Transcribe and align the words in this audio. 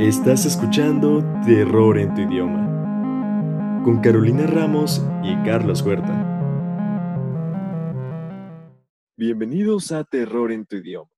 Estás 0.00 0.46
escuchando 0.46 1.22
Terror 1.44 1.98
en 1.98 2.14
tu 2.14 2.22
idioma 2.22 3.82
con 3.84 4.00
Carolina 4.00 4.46
Ramos 4.46 5.02
y 5.22 5.36
Carlos 5.44 5.82
Huerta. 5.82 6.08
Bienvenidos 9.14 9.92
a 9.92 10.02
Terror 10.04 10.52
en 10.52 10.64
tu 10.64 10.76
idioma. 10.76 11.10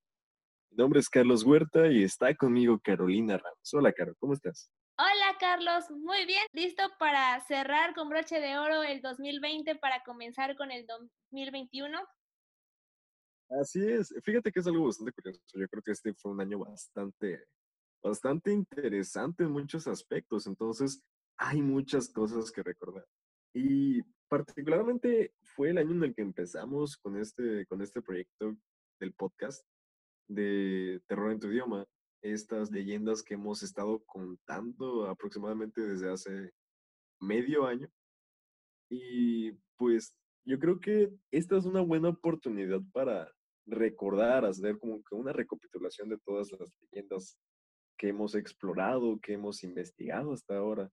Mi 0.71 0.79
nombre 0.79 0.99
es 0.99 1.09
Carlos 1.09 1.45
Huerta 1.45 1.93
y 1.93 2.03
está 2.03 2.35
conmigo 2.35 2.81
Carolina 2.83 3.39
Ramos. 3.39 3.73
Hola, 3.73 3.93
Caro, 3.93 4.17
¿cómo 4.19 4.33
estás? 4.33 4.69
Hola 4.99 5.37
Carlos, 5.39 5.89
muy 5.89 6.27
bien, 6.27 6.45
listo 6.53 6.83
para 6.99 7.39
cerrar 7.47 7.95
con 7.95 8.09
broche 8.09 8.41
de 8.41 8.59
oro 8.59 8.83
el 8.83 9.01
2020 9.01 9.77
para 9.77 10.03
comenzar 10.03 10.57
con 10.57 10.73
el 10.73 10.89
2021. 10.89 12.01
Así 13.61 13.79
es, 13.81 14.13
fíjate 14.25 14.51
que 14.51 14.59
es 14.59 14.67
algo 14.67 14.87
bastante 14.87 15.13
curioso. 15.13 15.41
Yo 15.55 15.69
creo 15.69 15.83
que 15.85 15.93
este 15.93 16.13
fue 16.15 16.33
un 16.33 16.41
año 16.41 16.59
bastante 16.59 17.47
bastante 18.03 18.53
interesante 18.53 19.45
en 19.45 19.51
muchos 19.51 19.87
aspectos, 19.87 20.47
entonces 20.47 21.03
hay 21.37 21.63
muchas 21.63 22.09
cosas 22.09 22.51
que 22.51 22.63
recordar. 22.63 23.07
Y 23.55 24.03
particularmente 24.29 25.35
fue 25.43 25.71
el 25.71 25.79
año 25.79 25.93
en 25.93 26.05
el 26.05 26.15
que 26.15 26.23
empezamos 26.23 26.97
con 26.97 27.19
este, 27.19 27.67
con 27.67 27.83
este 27.83 28.03
proyecto 28.03 28.57
del 28.99 29.13
podcast 29.13 29.65
de 30.29 31.01
Terror 31.07 31.33
en 31.33 31.41
tu 31.41 31.49
idioma, 31.49 31.87
estas 32.23 32.71
leyendas 32.71 33.23
que 33.23 33.35
hemos 33.35 33.63
estado 33.63 34.03
contando 34.07 35.07
aproximadamente 35.07 35.81
desde 35.81 36.11
hace 36.11 36.53
medio 37.21 37.67
año. 37.67 37.89
Y 38.89 39.53
pues 39.77 40.15
yo 40.45 40.59
creo 40.59 40.81
que 40.81 41.13
esta 41.31 41.57
es 41.57 41.65
una 41.65 41.81
buena 41.81 42.11
oportunidad 42.11 42.81
para 42.93 43.31
recordar, 43.67 44.45
hacer 44.45 44.79
como 44.79 45.03
que 45.03 45.15
una 45.15 45.33
recapitulación 45.33 46.09
de 46.09 46.19
todas 46.19 46.51
las 46.53 46.71
leyendas 46.81 47.39
que 48.03 48.09
hemos 48.09 48.35
explorado, 48.35 49.21
que 49.21 49.35
hemos 49.35 49.63
investigado 49.63 50.33
hasta 50.33 50.57
ahora. 50.57 50.91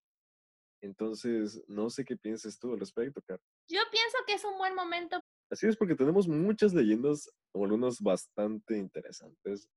Entonces, 0.79 1.59
no 1.67 1.89
sé 1.89 2.05
qué 2.05 2.15
piensas 2.15 2.59
tú 2.59 2.71
al 2.71 2.79
respecto, 2.79 3.19
Car. 3.23 3.39
Yo 3.67 3.79
pienso 3.91 4.17
que 4.27 4.33
es 4.33 4.45
un 4.45 4.55
buen 4.59 4.75
momento. 4.75 5.19
Así 5.49 5.65
es, 5.65 5.75
porque 5.75 5.95
tenemos 5.95 6.27
muchas 6.27 6.71
leyendas, 6.71 7.27
algunas 7.51 7.99
bastante 7.99 8.77
interesantes, 8.77 9.67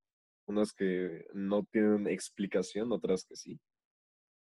unas 0.47 0.75
que 0.75 1.25
no 1.33 1.65
tienen 1.73 2.07
explicación, 2.07 2.93
otras 2.93 3.25
que 3.25 3.35
sí. 3.35 3.59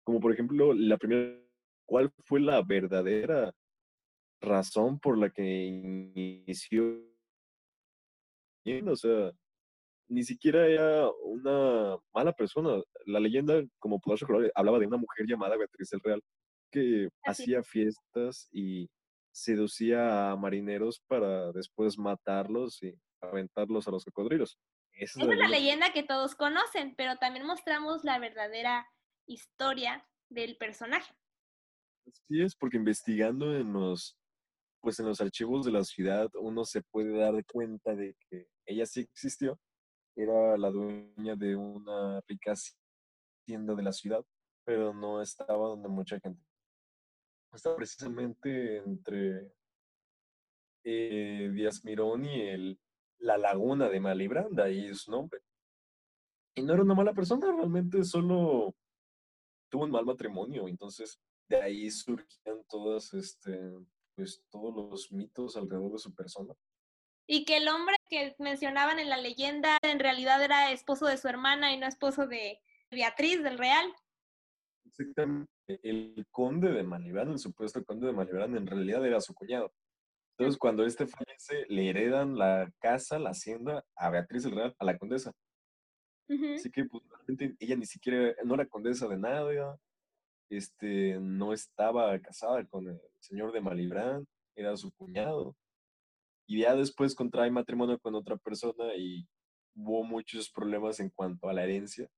Como 0.05 0.21
por 0.21 0.35
ejemplo, 0.35 0.75
la 0.75 0.99
primera, 0.99 1.43
¿cuál 1.89 2.13
fue 2.27 2.41
la 2.41 2.61
verdadera 2.61 3.55
razón 4.43 5.01
por 5.01 5.17
la 5.17 5.31
que 5.31 5.43
inició? 5.43 7.11
O 8.87 8.97
sea, 8.97 9.33
ni 10.13 10.25
siquiera 10.25 10.67
era 10.67 11.09
una 11.25 11.97
mala 12.13 12.33
persona. 12.33 12.83
La 13.07 13.19
leyenda, 13.19 13.63
como 13.79 13.99
podrás 13.99 14.21
recordar, 14.21 14.53
hablaba 14.55 14.79
de 14.79 14.87
una 14.87 14.99
mujer 14.99 15.27
llamada 15.27 15.57
Beatriz 15.57 15.89
del 15.89 16.01
Real 16.01 16.23
que 16.71 17.09
hacía 17.25 17.63
fiestas 17.63 18.49
y 18.53 18.89
seducía 19.31 20.31
a 20.31 20.37
marineros 20.37 21.01
para 21.07 21.51
después 21.53 21.99
matarlos 21.99 22.83
y 22.83 22.95
aventarlos 23.23 23.89
a 23.89 23.91
los 23.91 24.05
cocodrilos. 24.05 24.59
Esa 24.93 25.23
es, 25.23 25.27
la, 25.27 25.49
leyenda 25.49 25.93
que 25.95 26.03
todos 26.03 26.35
conocen, 26.35 26.95
pero 26.95 27.17
también 27.17 27.47
mostramos 27.47 28.05
la 28.05 28.19
verdadera 28.19 28.87
historia 29.27 30.07
del 30.29 30.57
personaje. 30.59 31.15
Sí 32.29 32.43
es, 32.43 32.55
porque 32.55 32.77
investigando 32.77 33.57
en 33.57 33.73
los, 33.73 34.19
pues 34.81 34.99
en 35.01 35.07
los 35.07 35.23
archivos 35.23 35.65
de 35.65 35.73
la 35.73 35.85
ciudad, 35.85 36.29
uno 36.35 36.67
se 36.67 36.83
puede 36.83 37.17
dar 37.17 37.43
cuenta 37.47 37.95
de 37.95 38.15
que 38.29 38.49
ella 38.67 38.85
sí 38.85 39.01
existió 39.01 39.59
era 40.15 40.57
la 40.57 40.71
dueña 40.71 41.37
de 41.37 41.57
una 41.57 42.21
rica 42.23 42.53
hacienda 42.53 43.75
de 43.75 43.83
la 43.83 43.93
ciudad, 43.93 44.25
pero 44.65 44.93
no 44.93 45.21
estaba 45.21 45.69
donde 45.69 45.89
mucha 45.89 46.19
gente. 46.21 46.43
Estaba 47.53 47.77
precisamente 47.77 48.79
entre 48.79 49.53
eh, 50.85 51.51
Díaz 51.53 51.85
Mirón 51.85 52.25
y 52.25 52.41
el, 52.41 52.81
la 53.19 53.37
laguna 53.37 53.89
de 53.89 54.01
Malibranda, 54.01 54.69
es 54.69 55.03
su 55.03 55.11
nombre. 55.11 55.41
Y 56.55 56.63
no 56.63 56.75
era 56.75 56.83
una 56.83 56.95
mala 56.95 57.13
persona, 57.13 57.53
realmente 57.55 58.05
solo 58.05 58.75
tuvo 59.71 59.85
un 59.85 59.91
mal 59.91 60.05
matrimonio, 60.05 60.69
entonces 60.69 61.19
de 61.49 61.61
ahí 61.61 61.91
surgían 61.91 62.63
todas, 62.69 63.15
este, 63.15 63.59
pues, 64.15 64.45
todos 64.51 64.75
los 64.75 65.13
mitos 65.13 65.57
alrededor 65.57 65.93
de 65.93 65.99
su 65.99 66.15
persona 66.15 66.55
y 67.27 67.45
que 67.45 67.57
el 67.57 67.69
hombre 67.69 67.97
que 68.13 68.37
mencionaban 68.39 68.99
en 68.99 69.09
la 69.09 69.17
leyenda 69.17 69.79
en 69.81 69.99
realidad 69.99 70.43
era 70.45 70.71
esposo 70.71 71.07
de 71.07 71.17
su 71.17 71.29
hermana 71.29 71.73
y 71.73 71.79
no 71.79 71.87
esposo 71.87 72.27
de 72.27 72.61
Beatriz 72.91 73.43
del 73.43 73.57
Real. 73.57 73.91
Exactamente. 74.85 75.51
El 75.67 76.27
conde 76.31 76.73
de 76.73 76.83
Malibrán, 76.83 77.31
el 77.31 77.39
supuesto 77.39 77.83
conde 77.83 78.09
de 78.09 78.13
Malibrán, 78.13 78.55
en 78.55 78.67
realidad 78.67 79.07
era 79.07 79.19
su 79.23 79.33
cuñado. 79.33 79.73
Entonces, 80.37 80.59
cuando 80.59 80.85
este 80.85 81.07
fallece, 81.07 81.65
le 81.69 81.89
heredan 81.89 82.37
la 82.37 82.71
casa, 82.81 83.19
la 83.19 83.31
hacienda 83.31 83.83
a 83.97 84.11
Beatriz 84.11 84.43
del 84.43 84.57
Real, 84.57 84.77
a 84.79 84.85
la 84.85 84.99
condesa. 84.99 85.33
Así 86.55 86.71
que, 86.71 86.85
pues, 86.85 87.03
realmente 87.09 87.57
ella 87.61 87.77
ni 87.77 87.87
siquiera, 87.87 88.35
no 88.45 88.55
era 88.55 88.67
condesa 88.67 89.09
de 89.09 89.17
nada, 89.17 89.79
este, 90.51 91.19
no 91.19 91.55
estaba 91.55 92.19
casada 92.19 92.63
con 92.67 92.89
el 92.89 93.01
señor 93.21 93.53
de 93.53 93.63
Malibrán, 93.63 94.27
era 94.55 94.77
su 94.77 94.93
cuñado 94.93 95.57
y 96.53 96.61
ya 96.61 96.77
después 96.77 97.15
contrae 97.15 97.51
matrimonio 97.51 97.99
con 97.99 98.15
otra 98.15 98.37
persona 98.37 98.95
y 98.95 99.27
hubo 99.75 100.05
muchos 100.05 100.51
problemas 100.51 101.01
en 101.01 101.09
cuanto 101.09 101.49
a 101.49 101.55
la 101.55 101.65
herencia, 101.65 102.11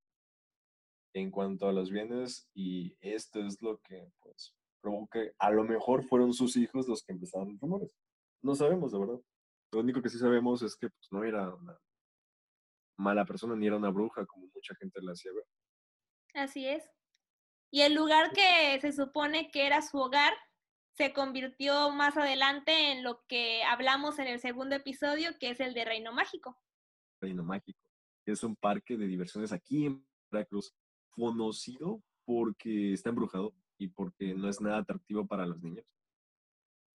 en 1.13 1.31
cuanto 1.31 1.69
a 1.69 1.71
los 1.71 1.89
bienes 1.89 2.45
y 2.53 2.97
esto 2.99 3.39
es 3.39 3.61
lo 3.61 3.79
que 3.79 4.11
pues 4.19 4.53
provoca, 4.81 5.21
a 5.39 5.51
lo 5.51 5.63
mejor 5.63 6.03
fueron 6.03 6.33
sus 6.33 6.57
hijos 6.57 6.85
los 6.85 7.01
que 7.01 7.13
empezaron 7.13 7.53
los 7.53 7.61
rumores. 7.61 7.95
No 8.41 8.55
sabemos, 8.55 8.91
de 8.91 8.99
verdad. 8.99 9.21
Lo 9.71 9.79
único 9.79 10.01
que 10.01 10.09
sí 10.09 10.19
sabemos 10.19 10.61
es 10.63 10.75
que 10.75 10.89
pues 10.89 11.07
no 11.11 11.23
era 11.23 11.55
una 11.55 11.79
mala 12.97 13.25
persona 13.25 13.55
ni 13.55 13.67
era 13.67 13.77
una 13.77 13.89
bruja 13.89 14.25
como 14.25 14.47
mucha 14.53 14.75
gente 14.75 15.01
la 15.01 15.13
hacía 15.13 15.31
ver. 15.31 15.45
Así 16.33 16.67
es. 16.67 16.83
Y 17.71 17.83
el 17.83 17.93
lugar 17.93 18.33
que 18.33 18.81
se 18.81 18.91
supone 18.91 19.49
que 19.49 19.65
era 19.65 19.81
su 19.81 19.97
hogar 19.97 20.33
se 20.95 21.11
convirtió 21.11 21.91
más 21.91 22.15
adelante 22.15 22.91
en 22.91 23.03
lo 23.03 23.21
que 23.27 23.63
hablamos 23.63 24.17
en 24.19 24.27
el 24.27 24.39
segundo 24.39 24.75
episodio, 24.75 25.37
que 25.39 25.49
es 25.49 25.59
el 25.59 25.73
de 25.73 25.83
Reino 25.83 26.13
Mágico. 26.13 26.57
Reino 27.19 27.43
Mágico. 27.43 27.79
Es 28.25 28.43
un 28.43 28.55
parque 28.55 28.97
de 28.97 29.05
diversiones 29.05 29.51
aquí 29.51 29.85
en 29.85 30.05
Veracruz, 30.31 30.73
conocido 31.09 32.01
porque 32.23 32.93
está 32.93 33.09
embrujado 33.09 33.53
y 33.77 33.89
porque 33.89 34.33
no 34.33 34.47
es 34.49 34.61
nada 34.61 34.77
atractivo 34.79 35.27
para 35.27 35.45
los 35.45 35.61
niños. 35.61 35.85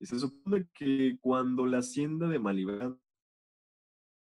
Y 0.01 0.07
se 0.07 0.19
supone 0.19 0.67
que 0.73 1.19
cuando 1.21 1.67
la 1.67 1.79
hacienda 1.79 2.27
de 2.27 2.39
Malibran 2.39 2.99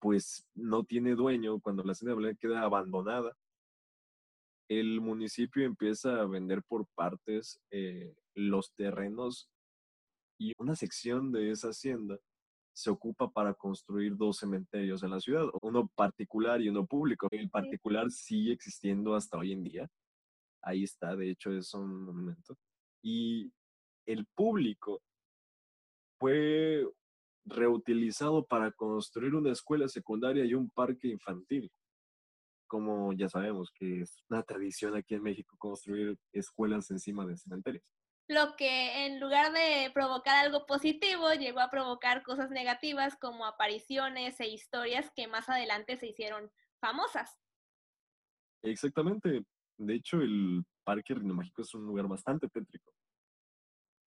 pues 0.01 0.49
no 0.55 0.85
tiene 0.85 1.15
dueño, 1.15 1.61
cuando 1.61 1.85
la 1.85 1.93
hacienda 1.93 2.13
de 2.13 2.17
Malibran 2.17 2.39
queda 2.39 2.63
abandonada, 2.63 3.37
el 4.69 5.03
municipio 5.03 5.67
empieza 5.67 6.21
a 6.21 6.27
vender 6.27 6.63
por 6.63 6.87
partes 6.95 7.61
eh, 7.71 8.15
los 8.35 8.73
terrenos 8.75 9.51
y 10.39 10.53
una 10.59 10.77
sección 10.77 11.33
de 11.33 11.51
esa 11.51 11.69
hacienda 11.69 12.19
se 12.73 12.91
ocupa 12.91 13.31
para 13.31 13.53
construir 13.55 14.17
dos 14.17 14.39
cementerios 14.39 15.03
en 15.03 15.11
la 15.11 15.21
ciudad, 15.21 15.47
uno 15.63 15.89
particular 15.95 16.63
y 16.63 16.69
uno 16.69 16.87
público. 16.87 17.29
El 17.31 17.51
particular 17.51 18.11
sigue 18.11 18.53
existiendo 18.53 19.15
hasta 19.15 19.39
hoy 19.39 19.53
en 19.53 19.65
día. 19.65 19.89
Ahí 20.63 20.85
está, 20.85 21.17
de 21.17 21.31
hecho 21.31 21.53
es 21.53 21.75
un 21.75 22.05
monumento. 22.05 22.57
Y 23.03 23.53
el 24.07 24.27
público 24.35 25.03
fue 26.19 26.87
reutilizado 27.45 28.47
para 28.47 28.71
construir 28.73 29.35
una 29.35 29.53
escuela 29.53 29.89
secundaria 29.89 30.45
y 30.45 30.55
un 30.55 30.71
parque 30.71 31.09
infantil 31.09 31.71
como 32.71 33.13
ya 33.13 33.29
sabemos 33.29 33.73
que 33.73 34.03
es 34.03 34.23
una 34.31 34.45
tradición 34.45 34.95
aquí 34.95 35.17
en 35.17 35.25
México 35.25 35.57
construir 35.59 36.17
escuelas 36.33 36.89
encima 36.93 37.27
de 37.27 37.37
cementerios. 37.37 37.85
Lo 38.31 38.55
que 38.55 39.07
en 39.07 39.19
lugar 39.19 39.53
de 39.53 39.91
provocar 39.93 40.37
algo 40.37 40.65
positivo, 40.65 41.33
llegó 41.33 41.59
a 41.59 41.69
provocar 41.69 42.23
cosas 42.23 42.49
negativas 42.51 43.17
como 43.17 43.45
apariciones 43.45 44.39
e 44.39 44.47
historias 44.47 45.11
que 45.17 45.27
más 45.27 45.49
adelante 45.49 45.97
se 45.97 46.07
hicieron 46.07 46.49
famosas. 46.81 47.41
Exactamente. 48.63 49.43
De 49.77 49.95
hecho, 49.95 50.21
el 50.21 50.63
Parque 50.85 51.13
Reino 51.13 51.35
Mágico 51.35 51.63
es 51.63 51.75
un 51.75 51.85
lugar 51.85 52.07
bastante 52.07 52.47
tétrico. 52.49 52.93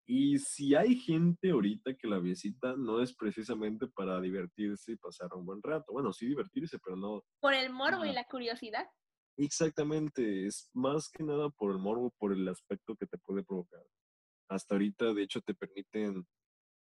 Y 0.06 0.38
si 0.38 0.74
hay 0.74 0.96
gente 0.96 1.52
ahorita 1.52 1.94
que 1.94 2.06
la 2.06 2.18
visita, 2.18 2.76
no 2.76 3.00
es 3.00 3.16
precisamente 3.16 3.86
para 3.86 4.20
divertirse 4.20 4.92
y 4.92 4.96
pasar 4.96 5.32
un 5.32 5.46
buen 5.46 5.62
rato. 5.62 5.94
Bueno, 5.94 6.12
sí 6.12 6.26
divertirse, 6.26 6.78
pero 6.78 6.94
no. 6.94 7.24
Por 7.40 7.54
el 7.54 7.70
morbo 7.70 8.04
y 8.04 8.12
la 8.12 8.24
curiosidad. 8.24 8.86
Exactamente, 9.38 10.46
es 10.46 10.68
más 10.74 11.08
que 11.08 11.24
nada 11.24 11.48
por 11.48 11.70
el 11.70 11.78
morbo, 11.78 12.12
por 12.18 12.34
el 12.34 12.46
aspecto 12.48 12.94
que 12.96 13.06
te 13.06 13.16
puede 13.16 13.42
provocar. 13.42 13.80
Hasta 14.50 14.74
ahorita, 14.74 15.14
de 15.14 15.22
hecho, 15.22 15.40
te 15.40 15.54
permiten 15.54 16.26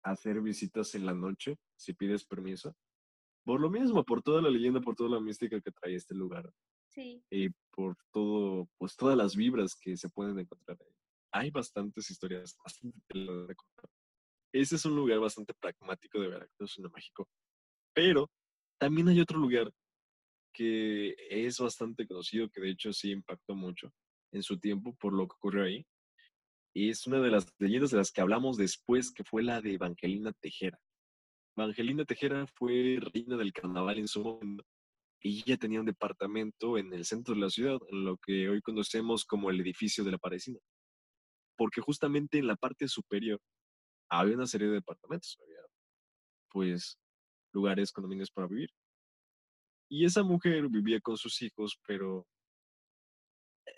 hacer 0.03 0.41
visitas 0.41 0.95
en 0.97 1.07
la 1.07 1.15
noche 1.15 1.57
si 1.77 1.95
pides 1.95 2.25
permiso. 2.25 2.75
Por 3.45 3.61
lo 3.61 3.71
mismo, 3.71 4.05
por 4.05 4.23
toda 4.23 4.43
la 4.43 4.51
leyenda, 4.51 4.81
por 4.81 4.97
toda 4.97 5.11
la 5.11 5.21
mística 5.21 5.61
que 5.61 5.71
trae 5.71 5.95
este 5.95 6.15
lugar. 6.15 6.53
Sí. 6.89 7.25
Y 7.31 7.51
por 7.71 7.97
todo, 8.13 8.69
pues 8.79 8.97
todas 8.97 9.17
las 9.17 9.37
vibras 9.37 9.77
que 9.77 9.97
se 9.97 10.09
pueden 10.09 10.39
encontrar 10.41 10.77
ahí. 10.81 10.93
Hay 11.33 11.51
bastantes 11.51 12.11
historias, 12.11 12.57
bastante 12.63 12.99
de 13.15 13.55
contar. 13.55 13.91
Ese 14.53 14.77
es 14.77 14.85
un 14.85 14.97
lugar 14.97 15.21
bastante 15.21 15.55
pragmático 15.55 16.21
de 16.21 16.29
Veracruz, 16.29 16.79
en 16.79 16.91
México. 16.93 17.29
Pero 17.95 18.29
también 18.79 19.09
hay 19.09 19.21
otro 19.21 19.39
lugar 19.39 19.73
que 20.53 21.15
es 21.31 21.59
bastante 21.59 22.07
conocido, 22.07 22.51
que 22.51 22.61
de 22.61 22.71
hecho 22.71 22.93
sí 22.93 23.13
impactó 23.13 23.55
mucho 23.55 23.93
en 24.33 24.43
su 24.43 24.59
tiempo 24.59 24.95
por 24.97 25.13
lo 25.13 25.29
que 25.29 25.35
ocurrió 25.37 25.65
ahí. 25.65 25.87
Y 26.75 26.91
es 26.91 27.07
una 27.07 27.21
de 27.21 27.31
las 27.31 27.47
leyendas 27.59 27.91
de 27.91 27.99
las 27.99 28.11
que 28.11 28.21
hablamos 28.21 28.57
después, 28.57 29.13
que 29.13 29.25
fue 29.25 29.43
la 29.43 29.61
de 29.61 29.75
Evangelina 29.75 30.33
Tejera. 30.41 30.79
Evangelina 31.57 32.05
Tejera 32.05 32.47
fue 32.47 32.99
reina 33.01 33.37
del 33.37 33.53
carnaval 33.53 33.99
en 33.99 34.09
su 34.09 34.23
momento 34.23 34.65
y 35.23 35.43
ella 35.47 35.57
tenía 35.57 35.81
un 35.81 35.87
departamento 35.87 36.79
en 36.79 36.93
el 36.93 37.05
centro 37.05 37.35
de 37.35 37.41
la 37.41 37.51
ciudad, 37.51 37.79
en 37.91 38.05
lo 38.05 38.17
que 38.19 38.49
hoy 38.49 38.61
conocemos 38.61 39.25
como 39.25 39.51
el 39.51 39.61
edificio 39.61 40.03
de 40.03 40.11
la 40.11 40.19
parecida. 40.19 40.59
Porque 41.57 41.81
justamente 41.81 42.39
en 42.39 42.49
la 42.49 42.57
parte 42.57 42.89
superior 42.89 43.41
había 44.11 44.35
una 44.35 44.47
serie 44.47 44.67
de 44.67 44.75
departamentos, 44.75 45.39
había 45.41 45.61
pues 46.51 46.99
lugares, 47.53 47.93
condominios 47.93 48.31
para 48.31 48.49
vivir. 48.49 48.71
Y 49.89 50.05
esa 50.05 50.23
mujer 50.23 50.69
vivía 50.69 51.01
con 51.01 51.17
sus 51.17 51.41
hijos, 51.43 51.79
pero 51.87 52.27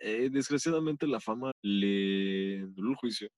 eh, 0.00 0.30
desgraciadamente 0.30 1.06
la 1.06 1.20
fama 1.20 1.52
le 1.62 2.60
duró 2.68 2.90
el 2.90 2.96
juicio. 2.96 3.28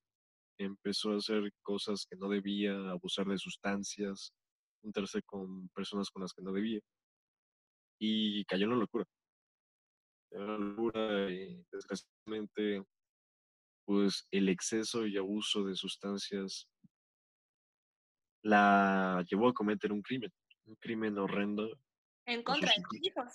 Empezó 0.58 1.12
a 1.12 1.16
hacer 1.16 1.52
cosas 1.62 2.06
que 2.08 2.16
no 2.16 2.28
debía, 2.28 2.72
abusar 2.90 3.26
de 3.26 3.38
sustancias, 3.38 4.32
juntarse 4.82 5.22
con 5.22 5.68
personas 5.70 6.10
con 6.10 6.22
las 6.22 6.32
que 6.32 6.42
no 6.42 6.52
debía. 6.52 6.80
Y 8.00 8.44
cayó 8.44 8.64
en 8.64 8.70
la 8.70 8.76
locura. 8.76 9.04
En 10.30 10.46
la 10.46 10.58
locura 10.58 11.30
y 11.30 11.64
desgraciadamente, 11.70 12.84
pues 13.84 14.26
el 14.30 14.48
exceso 14.48 15.06
y 15.06 15.16
abuso 15.16 15.64
de 15.64 15.74
sustancias 15.74 16.68
la 18.42 19.24
llevó 19.28 19.48
a 19.48 19.54
cometer 19.54 19.92
un 19.92 20.02
crimen, 20.02 20.32
un 20.66 20.76
crimen 20.76 21.18
horrendo. 21.18 21.68
En 22.26 22.42
contra 22.42 22.70
de 22.70 22.82
sus 22.82 23.02
hijos. 23.02 23.32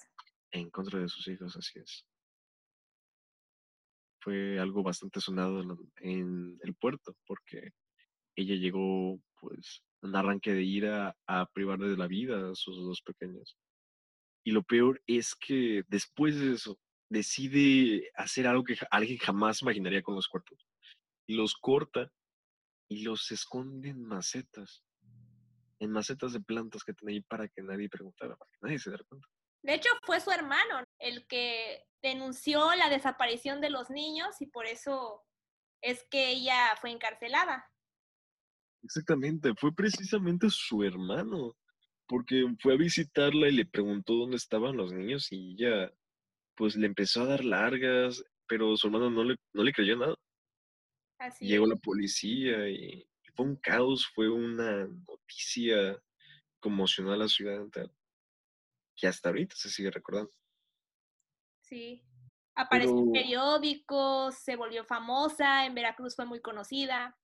En 0.51 0.69
contra 0.69 0.99
de 0.99 1.07
sus 1.07 1.27
hijos, 1.27 1.55
así 1.55 1.79
es. 1.79 2.05
Fue 4.21 4.59
algo 4.59 4.83
bastante 4.83 5.19
sonado 5.19 5.61
en, 6.01 6.59
el 6.61 6.75
puerto, 6.75 7.15
porque 7.25 7.71
ella 8.35 8.55
llegó, 8.55 9.19
pues, 9.39 9.83
un 10.01 10.15
arranque 10.15 10.53
de 10.53 10.63
ira 10.63 11.15
a 11.27 11.45
privarle 11.47 11.89
de 11.89 11.97
la 11.97 12.07
vida 12.07 12.51
a 12.51 12.55
sus 12.55 12.77
dos 12.77 13.01
pequeños. 13.01 13.57
Y 14.43 14.51
lo 14.51 14.63
peor 14.63 15.01
es 15.07 15.35
que 15.35 15.83
después 15.87 16.39
de 16.39 16.53
eso, 16.53 16.79
decide 17.09 18.09
hacer 18.15 18.47
algo 18.47 18.63
que 18.63 18.77
alguien 18.89 19.17
jamás 19.17 19.61
imaginaría 19.61 20.01
con 20.01 20.15
los 20.15 20.27
cuerpos. 20.27 20.65
Los 21.27 21.55
corta 21.55 22.11
y 22.87 23.03
los 23.03 23.31
esconde 23.31 23.89
en 23.89 24.03
macetas 24.03 24.83
en 25.81 25.91
macetas 25.91 26.31
de 26.31 26.39
plantas 26.39 26.83
que 26.83 26.93
tenía 26.93 27.15
ahí 27.15 27.21
para 27.21 27.47
que 27.47 27.63
nadie 27.63 27.89
preguntara, 27.89 28.35
para 28.35 28.51
que 28.51 28.57
nadie 28.61 28.77
se 28.77 28.91
diera 28.91 29.03
cuenta. 29.03 29.27
De 29.63 29.75
hecho, 29.75 29.89
fue 30.03 30.19
su 30.19 30.31
hermano 30.31 30.83
el 30.99 31.27
que 31.27 31.85
denunció 32.01 32.73
la 32.75 32.89
desaparición 32.89 33.61
de 33.61 33.69
los 33.69 33.89
niños 33.89 34.41
y 34.41 34.47
por 34.47 34.65
eso 34.65 35.23
es 35.81 36.05
que 36.09 36.29
ella 36.29 36.75
fue 36.79 36.91
encarcelada. 36.91 37.65
Exactamente, 38.83 39.53
fue 39.59 39.73
precisamente 39.73 40.47
su 40.49 40.83
hermano, 40.83 41.55
porque 42.07 42.43
fue 42.59 42.73
a 42.73 42.77
visitarla 42.77 43.47
y 43.49 43.53
le 43.53 43.65
preguntó 43.65 44.13
dónde 44.13 44.37
estaban 44.37 44.75
los 44.75 44.91
niños 44.91 45.31
y 45.31 45.53
ella 45.53 45.91
pues 46.55 46.75
le 46.75 46.87
empezó 46.87 47.21
a 47.21 47.27
dar 47.27 47.45
largas, 47.45 48.23
pero 48.47 48.75
su 48.75 48.87
hermano 48.87 49.09
no 49.09 49.23
le, 49.23 49.35
no 49.53 49.63
le 49.63 49.71
creyó 49.71 49.95
nada. 49.97 50.15
Así 51.19 51.45
Llegó 51.45 51.67
la 51.67 51.75
policía 51.75 52.67
y 52.67 53.07
fue 53.35 53.45
un 53.45 53.55
caos, 53.57 54.07
fue 54.13 54.29
una 54.29 54.87
noticia 54.87 56.01
conmocionó 56.59 57.13
a 57.13 57.17
la 57.17 57.27
ciudad 57.27 57.55
entera, 57.55 57.91
que 59.01 59.07
hasta 59.07 59.29
ahorita 59.29 59.55
se 59.57 59.69
sigue 59.69 59.89
recordando. 59.89 60.31
Sí, 61.63 62.05
apareció 62.55 62.99
en 62.99 63.11
periódicos, 63.11 64.35
se 64.35 64.55
volvió 64.55 64.85
famosa, 64.85 65.65
en 65.65 65.73
Veracruz 65.73 66.15
fue 66.15 66.25
muy 66.25 66.39
conocida. 66.39 67.17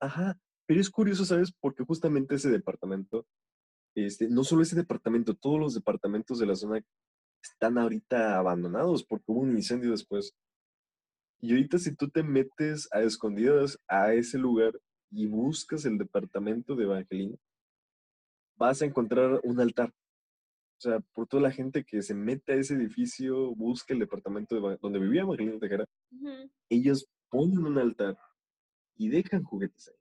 Ajá, 0.00 0.40
pero 0.66 0.80
es 0.80 0.90
curioso, 0.90 1.26
¿sabes? 1.26 1.52
Porque 1.60 1.84
justamente 1.84 2.36
ese 2.36 2.50
departamento, 2.50 3.26
este, 3.94 4.28
no 4.28 4.44
solo 4.44 4.62
ese 4.62 4.76
departamento, 4.76 5.34
todos 5.34 5.60
los 5.60 5.74
departamentos 5.74 6.38
de 6.38 6.46
la 6.46 6.56
zona 6.56 6.82
están 7.42 7.76
ahorita 7.76 8.38
abandonados 8.38 9.04
porque 9.04 9.24
hubo 9.28 9.40
un 9.40 9.56
incendio 9.56 9.90
después. 9.90 10.34
Y 11.40 11.50
ahorita 11.50 11.78
si 11.78 11.94
tú 11.94 12.08
te 12.08 12.22
metes 12.22 12.88
a 12.92 13.02
escondidas 13.02 13.78
a 13.88 14.14
ese 14.14 14.38
lugar 14.38 14.72
y 15.10 15.26
buscas 15.26 15.84
el 15.84 15.98
departamento 15.98 16.74
de 16.74 16.84
Evangelina, 16.84 17.36
vas 18.56 18.80
a 18.80 18.86
encontrar 18.86 19.40
un 19.44 19.60
altar. 19.60 19.92
O 20.84 20.90
sea, 20.90 21.00
por 21.12 21.26
toda 21.26 21.42
la 21.42 21.50
gente 21.50 21.84
que 21.84 22.02
se 22.02 22.14
mete 22.14 22.52
a 22.52 22.56
ese 22.56 22.74
edificio, 22.74 23.54
busca 23.54 23.94
el 23.94 24.00
departamento 24.00 24.54
de, 24.54 24.78
donde 24.80 24.98
vivía 24.98 25.22
Evangelina 25.22 25.58
Tejera, 25.58 25.86
ellos 26.68 27.06
ponen 27.30 27.64
un 27.64 27.78
altar 27.78 28.18
y 28.96 29.08
dejan 29.08 29.44
juguetes 29.44 29.88
ahí. 29.88 29.96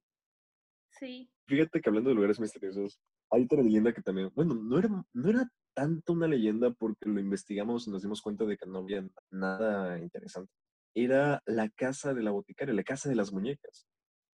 Sí. 0.89 1.29
Fíjate 1.47 1.81
que 1.81 1.89
hablando 1.89 2.09
de 2.09 2.15
lugares 2.15 2.39
misteriosos, 2.39 2.99
hay 3.31 3.43
otra 3.43 3.61
leyenda 3.61 3.93
que 3.93 4.01
también, 4.01 4.31
bueno, 4.35 4.55
no 4.55 4.77
era, 4.77 4.89
no 5.13 5.29
era 5.29 5.49
tanto 5.73 6.13
una 6.13 6.27
leyenda 6.27 6.71
porque 6.71 7.09
lo 7.09 7.19
investigamos 7.19 7.87
y 7.87 7.91
nos 7.91 8.01
dimos 8.01 8.21
cuenta 8.21 8.45
de 8.45 8.57
que 8.57 8.65
no 8.67 8.79
había 8.79 9.07
nada 9.31 9.99
interesante 9.99 10.51
era 10.93 11.41
la 11.45 11.69
casa 11.69 12.13
de 12.13 12.23
la 12.23 12.31
boticaria, 12.31 12.73
la 12.73 12.83
casa 12.83 13.09
de 13.09 13.15
las 13.15 13.31
muñecas. 13.31 13.87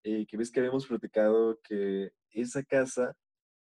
Eh, 0.04 0.26
que 0.28 0.38
ves 0.38 0.52
que 0.52 0.60
habíamos 0.60 0.88
platicado 0.88 1.60
que 1.64 2.12
esa 2.32 2.64
casa 2.64 3.16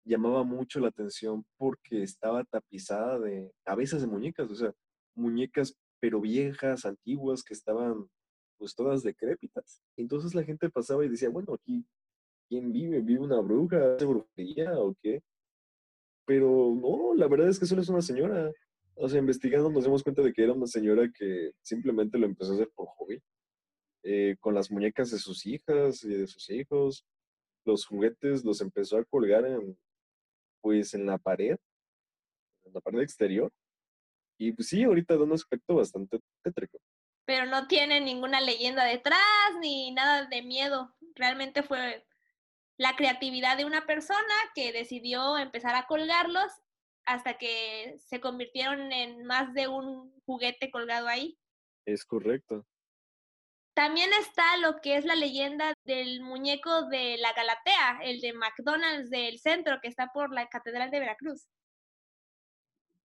llamaba 0.08 0.42
mucho 0.42 0.80
la 0.80 0.88
atención 0.88 1.44
porque 1.56 2.02
estaba 2.02 2.44
tapizada 2.44 3.18
de 3.20 3.52
cabezas 3.64 4.00
de 4.00 4.06
muñecas, 4.08 4.50
o 4.50 4.54
sea, 4.54 4.72
muñecas 5.14 5.76
pero 6.00 6.20
viejas, 6.20 6.84
antiguas, 6.84 7.42
que 7.42 7.54
estaban 7.54 8.08
pues 8.56 8.74
todas 8.74 9.02
decrépitas. 9.02 9.82
Entonces 9.96 10.34
la 10.34 10.42
gente 10.44 10.70
pasaba 10.70 11.04
y 11.04 11.08
decía, 11.08 11.28
bueno, 11.28 11.54
aquí, 11.54 11.84
¿quién 12.48 12.72
vive? 12.72 13.00
¿Vive 13.00 13.20
una 13.20 13.40
bruja? 13.40 13.94
¿Hace 13.94 14.06
brujería 14.06 14.78
o 14.78 14.94
qué? 15.00 15.22
Pero 16.26 16.74
no, 16.74 17.14
la 17.14 17.28
verdad 17.28 17.48
es 17.48 17.58
que 17.58 17.66
solo 17.66 17.82
es 17.82 17.88
una 17.88 18.02
señora. 18.02 18.50
O 18.94 19.08
sea, 19.08 19.20
investigando 19.20 19.70
nos 19.70 19.84
dimos 19.84 20.02
cuenta 20.02 20.22
de 20.22 20.32
que 20.32 20.42
era 20.42 20.52
una 20.52 20.66
señora 20.66 21.08
que 21.16 21.52
simplemente 21.62 22.18
lo 22.18 22.26
empezó 22.26 22.52
a 22.52 22.54
hacer 22.56 22.70
por 22.74 22.88
hobby. 22.88 23.20
Eh, 24.04 24.36
con 24.40 24.54
las 24.54 24.70
muñecas 24.70 25.10
de 25.10 25.18
sus 25.18 25.44
hijas 25.46 26.02
y 26.04 26.08
de 26.08 26.26
sus 26.26 26.48
hijos. 26.50 27.04
Los 27.64 27.86
juguetes 27.86 28.44
los 28.44 28.60
empezó 28.60 28.96
a 28.96 29.04
colgar 29.04 29.44
en, 29.44 29.76
pues, 30.60 30.94
en 30.94 31.06
la 31.06 31.18
pared, 31.18 31.56
en 32.64 32.72
la 32.72 32.80
pared 32.80 33.00
exterior. 33.00 33.52
Y 34.38 34.52
pues 34.52 34.68
sí, 34.68 34.84
ahorita 34.84 35.16
da 35.16 35.24
un 35.24 35.32
aspecto 35.32 35.74
bastante 35.74 36.20
tétrico. 36.42 36.78
Pero 37.24 37.46
no 37.46 37.66
tiene 37.66 38.00
ninguna 38.00 38.40
leyenda 38.40 38.84
detrás 38.84 39.18
ni 39.60 39.90
nada 39.90 40.26
de 40.26 40.42
miedo. 40.42 40.94
Realmente 41.14 41.62
fue 41.62 42.06
la 42.78 42.94
creatividad 42.94 43.56
de 43.56 43.64
una 43.64 43.84
persona 43.86 44.34
que 44.54 44.72
decidió 44.72 45.36
empezar 45.36 45.74
a 45.74 45.86
colgarlos 45.86 46.52
hasta 47.04 47.36
que 47.36 47.96
se 47.98 48.20
convirtieron 48.20 48.92
en 48.92 49.24
más 49.24 49.52
de 49.54 49.66
un 49.66 50.12
juguete 50.24 50.70
colgado 50.70 51.08
ahí. 51.08 51.38
Es 51.86 52.04
correcto. 52.04 52.64
También 53.78 54.10
está 54.18 54.56
lo 54.56 54.80
que 54.80 54.96
es 54.96 55.04
la 55.04 55.14
leyenda 55.14 55.72
del 55.84 56.20
muñeco 56.20 56.88
de 56.88 57.16
la 57.18 57.32
Galatea, 57.32 58.00
el 58.02 58.20
de 58.20 58.32
McDonald's 58.32 59.08
del 59.08 59.38
centro 59.38 59.78
que 59.80 59.86
está 59.86 60.10
por 60.12 60.34
la 60.34 60.48
Catedral 60.48 60.90
de 60.90 60.98
Veracruz. 60.98 61.48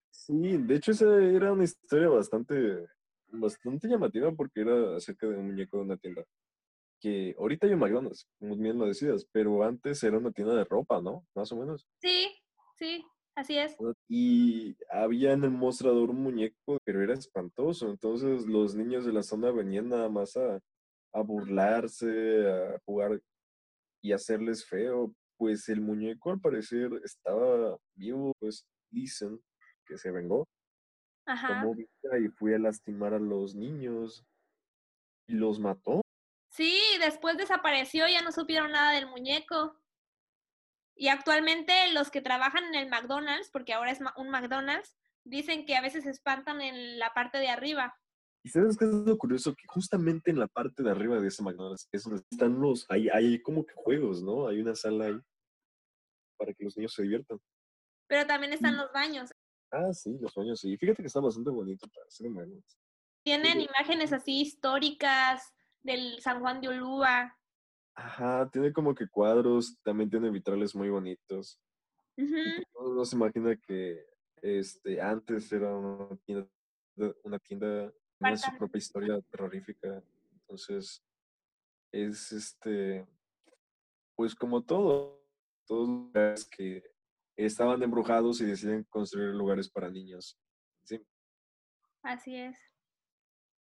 Sí, 0.09 0.57
de 0.57 0.75
hecho 0.75 0.93
esa 0.93 1.05
era 1.23 1.51
una 1.51 1.65
historia 1.65 2.09
bastante, 2.09 2.87
bastante 3.27 3.87
llamativa 3.87 4.31
porque 4.31 4.61
era 4.61 4.97
acerca 4.97 5.27
de 5.27 5.37
un 5.37 5.45
muñeco 5.45 5.77
de 5.77 5.83
una 5.83 5.97
tienda. 5.97 6.23
Que 6.99 7.35
ahorita 7.37 7.67
hay 7.67 7.73
un 7.73 7.79
McDonald's, 7.79 8.27
como 8.39 8.55
bien 8.55 8.79
lo 8.79 8.87
decías, 8.87 9.27
pero 9.31 9.61
antes 9.63 10.01
era 10.01 10.17
una 10.17 10.31
tienda 10.31 10.55
de 10.55 10.65
ropa, 10.65 10.99
¿no? 10.99 11.23
Más 11.35 11.51
o 11.51 11.55
menos. 11.55 11.87
Sí, 12.01 12.35
sí. 12.79 13.05
Así 13.35 13.57
es. 13.57 13.75
Y 14.07 14.75
había 14.89 15.33
en 15.33 15.43
el 15.43 15.51
mostrador 15.51 16.11
un 16.11 16.21
muñeco, 16.21 16.77
pero 16.83 17.01
era 17.01 17.13
espantoso. 17.13 17.89
Entonces 17.89 18.45
los 18.45 18.75
niños 18.75 19.05
de 19.05 19.13
la 19.13 19.23
zona 19.23 19.51
venían 19.51 19.89
nada 19.89 20.09
más 20.09 20.37
a, 20.37 20.59
a 21.13 21.21
burlarse, 21.21 22.47
a 22.47 22.79
jugar 22.85 23.19
y 24.01 24.11
hacerles 24.11 24.65
feo. 24.65 25.13
Pues 25.37 25.67
el 25.69 25.81
muñeco 25.81 26.31
al 26.31 26.39
parecer 26.39 26.91
estaba 27.03 27.77
vivo, 27.95 28.33
pues 28.39 28.67
dicen 28.91 29.41
que 29.85 29.97
se 29.97 30.11
vengó. 30.11 30.47
Ajá. 31.25 31.65
y 32.19 32.27
fue 32.27 32.55
a 32.55 32.59
lastimar 32.59 33.13
a 33.13 33.19
los 33.19 33.55
niños 33.55 34.25
y 35.27 35.33
los 35.33 35.59
mató. 35.59 36.01
Sí, 36.49 36.79
después 36.99 37.37
desapareció, 37.37 38.07
ya 38.07 38.21
no 38.21 38.31
supieron 38.31 38.71
nada 38.71 38.91
del 38.91 39.07
muñeco. 39.07 39.75
Y 40.95 41.07
actualmente 41.07 41.91
los 41.93 42.11
que 42.11 42.21
trabajan 42.21 42.65
en 42.65 42.75
el 42.75 42.89
McDonald's, 42.89 43.49
porque 43.51 43.73
ahora 43.73 43.91
es 43.91 43.99
un 44.17 44.29
McDonald's, 44.29 44.95
dicen 45.23 45.65
que 45.65 45.75
a 45.75 45.81
veces 45.81 46.03
se 46.03 46.11
espantan 46.11 46.61
en 46.61 46.99
la 46.99 47.13
parte 47.13 47.39
de 47.39 47.49
arriba. 47.49 47.95
Y 48.45 48.49
sabes 48.49 48.77
qué 48.77 48.85
es 48.85 48.91
lo 48.91 49.17
curioso, 49.17 49.55
que 49.55 49.65
justamente 49.67 50.29
en 50.29 50.37
la 50.37 50.47
parte 50.47 50.83
de 50.83 50.91
arriba 50.91 51.19
de 51.19 51.29
ese 51.29 51.41
McDonald's 51.43 51.87
es 51.91 52.03
donde 52.03 52.21
están 52.29 52.59
los, 52.59 52.85
hay, 52.89 53.09
hay 53.09 53.41
como 53.41 53.65
que 53.65 53.73
juegos, 53.73 54.21
¿no? 54.21 54.47
Hay 54.47 54.59
una 54.59 54.75
sala 54.75 55.05
ahí 55.05 55.19
para 56.37 56.53
que 56.53 56.63
los 56.65 56.75
niños 56.75 56.93
se 56.93 57.03
diviertan. 57.03 57.39
Pero 58.07 58.27
también 58.27 58.51
están 58.51 58.75
los 58.75 58.91
baños. 58.91 59.31
Ah, 59.71 59.93
sí, 59.93 60.17
los 60.19 60.35
baños, 60.35 60.59
sí. 60.59 60.77
Fíjate 60.77 61.01
que 61.01 61.07
está 61.07 61.21
bastante 61.21 61.49
bonito 61.49 61.87
para 61.87 62.05
hacer 62.05 62.27
un 62.27 62.33
McDonald's. 62.33 62.77
Tienen 63.23 63.61
imágenes 63.61 64.11
así 64.11 64.41
históricas 64.41 65.53
del 65.81 66.21
San 66.21 66.41
Juan 66.41 66.59
de 66.59 66.69
Ulúa. 66.69 67.37
Ajá, 67.95 68.49
tiene 68.49 68.73
como 68.73 68.95
que 68.95 69.07
cuadros, 69.07 69.77
también 69.83 70.09
tiene 70.09 70.29
vitrales 70.29 70.75
muy 70.75 70.89
bonitos. 70.89 71.59
Ujú. 72.17 72.95
No, 72.95 73.05
se 73.05 73.15
imagina 73.15 73.55
que 73.55 74.05
este 74.41 74.99
antes 75.01 75.51
era 75.51 75.75
una 75.75 76.15
tienda, 76.17 76.49
una 77.23 77.39
tienda 77.39 77.93
tenía 78.19 78.37
su 78.37 78.57
propia 78.57 78.77
historia 78.77 79.21
terrorífica. 79.29 80.03
Entonces, 80.31 81.03
es 81.91 82.31
este, 82.31 83.07
pues 84.15 84.35
como 84.35 84.63
todo, 84.63 85.23
todos 85.67 85.87
los 85.87 85.97
lugares 86.07 86.45
que 86.45 86.83
estaban 87.35 87.81
embrujados 87.83 88.41
y 88.41 88.45
deciden 88.45 88.83
construir 88.85 89.33
lugares 89.33 89.69
para 89.69 89.89
niños. 89.89 90.37
Sí. 90.83 91.01
Así 92.03 92.35
es. 92.35 92.57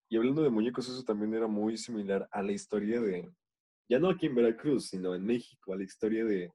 Y 0.08 0.16
hablando 0.16 0.42
de 0.42 0.50
muñecos, 0.50 0.88
eso 0.88 1.02
también 1.04 1.32
era 1.32 1.46
muy 1.46 1.76
similar 1.78 2.28
a 2.32 2.42
la 2.42 2.52
historia 2.52 3.00
de, 3.00 3.32
ya 3.92 3.98
no 3.98 4.08
aquí 4.08 4.24
en 4.24 4.34
Veracruz, 4.34 4.88
sino 4.88 5.14
en 5.14 5.22
México, 5.22 5.74
a 5.74 5.76
la 5.76 5.84
historia 5.84 6.24
de 6.24 6.50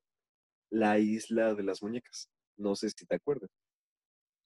la 0.71 0.97
isla 0.97 1.53
de 1.53 1.61
las 1.61 1.83
muñecas. 1.83 2.31
No 2.57 2.75
sé 2.75 2.89
si 2.89 3.05
te 3.05 3.15
acuerdas. 3.15 3.51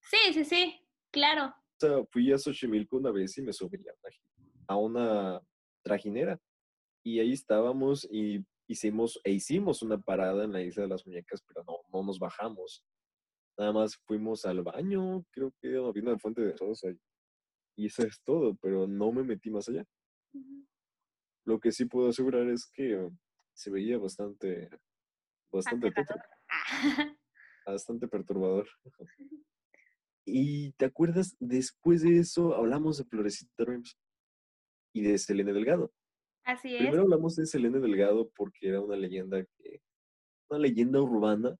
Sí, 0.01 0.33
sí, 0.33 0.43
sí, 0.43 0.79
claro. 1.09 1.55
O 1.55 1.79
sea, 1.79 2.05
fui 2.11 2.33
a 2.33 2.37
Xochimilco 2.37 2.97
una 2.97 3.11
vez 3.11 3.37
y 3.37 3.43
me 3.43 3.53
subí 3.53 3.79
a 4.67 4.75
una, 4.75 5.41
trajinera. 5.85 6.37
Y 7.01 7.19
ahí 7.19 7.31
estábamos 7.31 8.05
y 8.11 8.45
hicimos, 8.67 9.21
e 9.23 9.31
hicimos 9.31 9.81
una 9.81 9.97
parada 9.97 10.43
en 10.43 10.51
la 10.51 10.61
isla 10.61 10.83
de 10.83 10.89
las 10.89 11.07
muñecas, 11.07 11.41
pero 11.47 11.63
no, 11.63 11.77
no 11.93 12.05
nos 12.05 12.19
bajamos. 12.19 12.83
Nada 13.57 13.71
más 13.71 13.95
fuimos 14.05 14.43
al 14.43 14.63
baño, 14.63 15.23
creo 15.31 15.53
que 15.61 15.77
había 15.77 16.03
una 16.03 16.19
fuente 16.19 16.41
de 16.41 16.57
rosa 16.57 16.89
ahí. 16.89 16.99
Y 17.77 17.85
eso 17.85 18.03
es 18.03 18.21
todo, 18.21 18.53
pero 18.55 18.85
no 18.85 19.13
me 19.13 19.23
metí 19.23 19.49
más 19.49 19.69
allá. 19.69 19.85
Lo 21.45 21.59
que 21.59 21.71
sí 21.71 21.85
puedo 21.85 22.09
asegurar 22.09 22.47
es 22.49 22.69
que 22.71 23.09
se 23.53 23.71
veía 23.71 23.97
bastante, 23.97 24.69
bastante 25.51 25.91
Ah, 26.49 26.57
bastante 27.65 28.07
perturbador. 28.07 28.67
Y 30.25 30.73
te 30.73 30.85
acuerdas, 30.85 31.35
después 31.39 32.03
de 32.03 32.19
eso 32.19 32.55
hablamos 32.55 32.97
de 32.97 33.05
Florecita 33.05 33.63
Dreams 33.63 33.97
y 34.93 35.01
de 35.01 35.17
Selene 35.17 35.53
Delgado. 35.53 35.91
Así 36.43 36.75
es. 36.75 36.81
Primero 36.81 37.03
hablamos 37.03 37.35
de 37.35 37.45
Selene 37.45 37.79
Delgado 37.79 38.29
porque 38.35 38.69
era 38.69 38.81
una 38.81 38.95
leyenda 38.95 39.43
que, 39.57 39.81
una 40.49 40.59
leyenda 40.59 41.01
urbana 41.01 41.55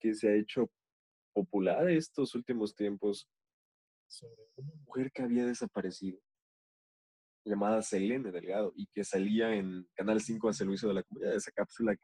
que 0.00 0.14
se 0.14 0.28
ha 0.28 0.34
hecho 0.34 0.70
popular 1.32 1.88
estos 1.90 2.34
últimos 2.34 2.74
tiempos 2.74 3.28
sobre 4.06 4.48
una 4.56 4.74
mujer 4.86 5.10
que 5.12 5.22
había 5.22 5.44
desaparecido 5.44 6.18
llamada 7.48 7.82
Selene 7.82 8.30
Delgado 8.30 8.72
y 8.76 8.86
que 8.88 9.04
salía 9.04 9.54
en 9.54 9.88
Canal 9.94 10.20
5 10.20 10.48
a 10.48 10.52
servicio 10.52 10.88
de 10.88 10.94
la 10.94 11.02
comunidad. 11.02 11.34
Esa 11.34 11.50
cápsula 11.52 11.96
que 11.96 12.02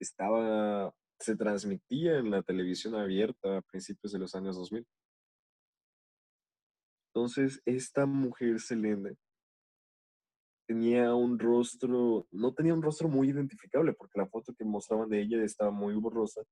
estaba, 0.00 0.94
se 1.18 1.36
transmitía 1.36 2.18
en 2.18 2.30
la 2.30 2.42
televisión 2.42 2.94
abierta 2.94 3.58
a 3.58 3.62
principios 3.62 4.12
de 4.12 4.18
los 4.18 4.34
años 4.34 4.56
2000. 4.56 4.86
Entonces, 7.14 7.62
esta 7.64 8.04
mujer 8.04 8.60
Selene 8.60 9.16
tenía 10.66 11.14
un 11.14 11.38
rostro, 11.38 12.26
no 12.30 12.52
tenía 12.52 12.74
un 12.74 12.82
rostro 12.82 13.08
muy 13.08 13.30
identificable 13.30 13.94
porque 13.94 14.18
la 14.18 14.26
foto 14.26 14.52
que 14.54 14.64
mostraban 14.64 15.08
de 15.08 15.22
ella 15.22 15.42
estaba 15.42 15.70
muy 15.70 15.94
borrosa 15.94 16.42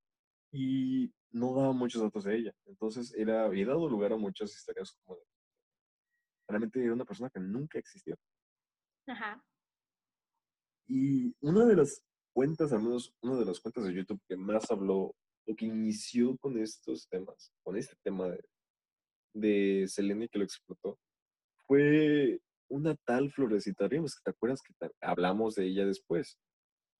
y 0.52 1.12
no 1.33 1.54
daba 1.54 1.73
muchos 1.73 2.00
datos 2.00 2.25
de 2.25 2.37
ella. 2.37 2.52
Entonces, 2.66 3.12
era, 3.14 3.44
había 3.44 3.66
dado 3.66 3.88
lugar 3.88 4.12
a 4.12 4.16
muchas 4.16 4.54
historias 4.54 4.97
como 5.04 5.18
realmente 6.48 6.82
era 6.82 6.92
una 6.92 7.04
persona 7.04 7.30
que 7.30 7.40
nunca 7.40 7.78
existió. 7.78 8.16
Ajá. 9.06 9.42
Y 10.86 11.34
una 11.40 11.64
de 11.64 11.76
las 11.76 12.02
cuentas, 12.34 12.72
al 12.72 12.82
menos 12.82 13.12
una 13.22 13.36
de 13.38 13.44
las 13.44 13.60
cuentas 13.60 13.84
de 13.84 13.94
YouTube 13.94 14.20
que 14.28 14.36
más 14.36 14.70
habló 14.70 15.14
o 15.46 15.56
que 15.56 15.66
inició 15.66 16.36
con 16.38 16.58
estos 16.58 17.08
temas, 17.08 17.52
con 17.62 17.76
este 17.76 17.96
tema 18.02 18.28
de, 18.28 18.44
de 19.34 19.88
Selene 19.88 20.28
que 20.28 20.38
lo 20.38 20.44
explotó, 20.44 20.98
fue 21.66 22.40
una 22.68 22.94
tal 23.06 23.30
Florecita 23.30 23.88
Ríos, 23.88 24.16
que 24.16 24.22
te 24.24 24.30
acuerdas 24.30 24.60
que 24.62 24.74
hablamos 25.00 25.54
de 25.54 25.66
ella 25.66 25.86
después. 25.86 26.38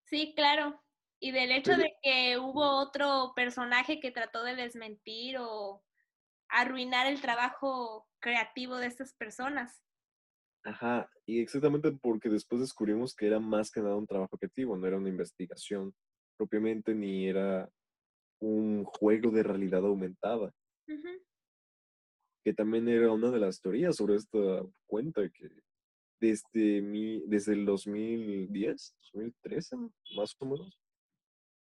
Sí, 0.07 0.35
claro. 0.37 0.81
Y 1.21 1.33
del 1.33 1.53
hecho 1.53 1.73
Pero- 1.73 1.83
de 1.83 1.95
que 2.03 2.39
hubo 2.39 2.81
otro 2.81 3.33
personaje 3.35 4.01
que 4.01 4.11
trató 4.11 4.43
de 4.45 4.55
desmentir 4.57 5.37
o 5.39 5.83
arruinar 6.55 7.07
el 7.07 7.21
trabajo 7.21 8.07
creativo 8.21 8.77
de 8.77 8.87
estas 8.87 9.13
personas. 9.15 9.83
Ajá, 10.65 11.11
y 11.27 11.41
exactamente 11.41 11.93
porque 11.93 12.31
después 12.31 12.61
descubrimos 12.61 13.15
que 13.15 13.27
era 13.27 13.39
más 13.39 13.71
que 13.71 13.81
nada 13.81 13.97
un 13.97 14.07
trabajo 14.07 14.39
creativo, 14.39 14.77
no 14.77 14.87
era 14.87 14.97
una 14.97 15.11
investigación 15.11 15.95
propiamente, 16.39 16.95
ni 16.95 17.27
era 17.27 17.69
un 18.41 18.85
juego 18.85 19.31
de 19.31 19.43
realidad 19.43 19.85
aumentada. 19.85 20.53
Que 22.45 22.55
también 22.55 22.89
era 22.89 23.11
una 23.11 23.31
de 23.31 23.41
las 23.41 23.61
teorías 23.61 23.97
sobre 23.97 24.17
esta 24.17 24.39
cuenta 24.87 25.29
que 25.31 25.51
desde, 26.21 26.83
mi, 26.83 27.21
desde 27.27 27.53
el 27.55 27.67
2010, 27.67 28.95
2013, 29.13 29.77
más 30.17 30.35
o 30.39 30.47
menos, 30.47 30.79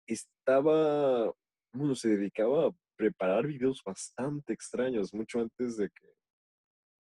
estaba, 0.07 1.33
bueno, 1.73 1.95
se 1.95 2.09
dedicaba 2.09 2.71
preparar 2.95 3.45
videos 3.45 3.81
bastante 3.83 4.53
extraños, 4.53 5.13
mucho 5.13 5.39
antes 5.39 5.77
de 5.77 5.89
que, 5.89 6.13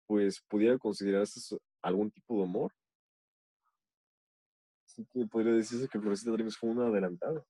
pues, 0.07 0.41
pudiera 0.49 0.79
considerarse 0.79 1.57
algún 1.83 2.11
tipo 2.11 2.37
de 2.37 2.43
humor. 2.43 2.73
Así 4.87 5.07
que 5.13 5.27
podría 5.27 5.53
decirse 5.53 5.89
que 5.89 6.01
Florecita 6.01 6.31
Dreams 6.33 6.57
fue 6.57 6.71
una 6.71 6.87
adelantada. 6.87 7.45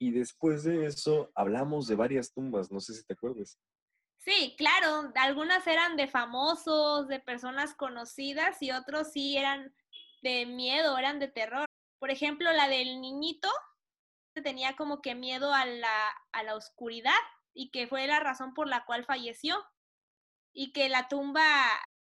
Y 0.00 0.12
después 0.12 0.62
de 0.62 0.86
eso, 0.86 1.30
hablamos 1.34 1.88
de 1.88 1.96
varias 1.96 2.32
tumbas, 2.32 2.70
no 2.70 2.78
sé 2.78 2.94
si 2.94 3.04
te 3.04 3.14
acuerdas. 3.14 3.58
Sí, 4.18 4.54
claro, 4.56 5.12
algunas 5.16 5.66
eran 5.66 5.96
de 5.96 6.06
famosos, 6.06 7.08
de 7.08 7.18
personas 7.20 7.74
conocidas 7.74 8.62
y 8.62 8.70
otros 8.70 9.12
sí 9.12 9.36
eran 9.36 9.74
de 10.22 10.46
miedo, 10.46 10.98
eran 10.98 11.18
de 11.18 11.28
terror. 11.28 11.66
Por 11.98 12.10
ejemplo, 12.10 12.52
la 12.52 12.68
del 12.68 13.00
niñito 13.00 13.48
tenía 14.42 14.76
como 14.76 15.00
que 15.02 15.14
miedo 15.14 15.52
a 15.54 15.64
la, 15.66 16.08
a 16.32 16.42
la 16.42 16.54
oscuridad 16.54 17.12
y 17.54 17.70
que 17.70 17.86
fue 17.86 18.06
la 18.06 18.20
razón 18.20 18.54
por 18.54 18.68
la 18.68 18.84
cual 18.84 19.04
falleció 19.04 19.64
y 20.52 20.72
que 20.72 20.88
la 20.88 21.08
tumba 21.08 21.42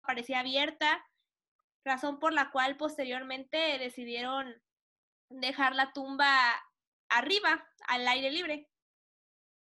parecía 0.01 0.39
abierta, 0.39 1.03
razón 1.84 2.20
por 2.20 2.34
la 2.34 2.51
cual 2.51 2.77
posteriormente 2.77 3.58
decidieron 3.79 4.62
dejar 5.29 5.75
la 5.75 5.94
tumba 5.94 6.29
arriba, 7.10 7.67
al 7.88 8.08
aire 8.08 8.32
libre. 8.32 8.70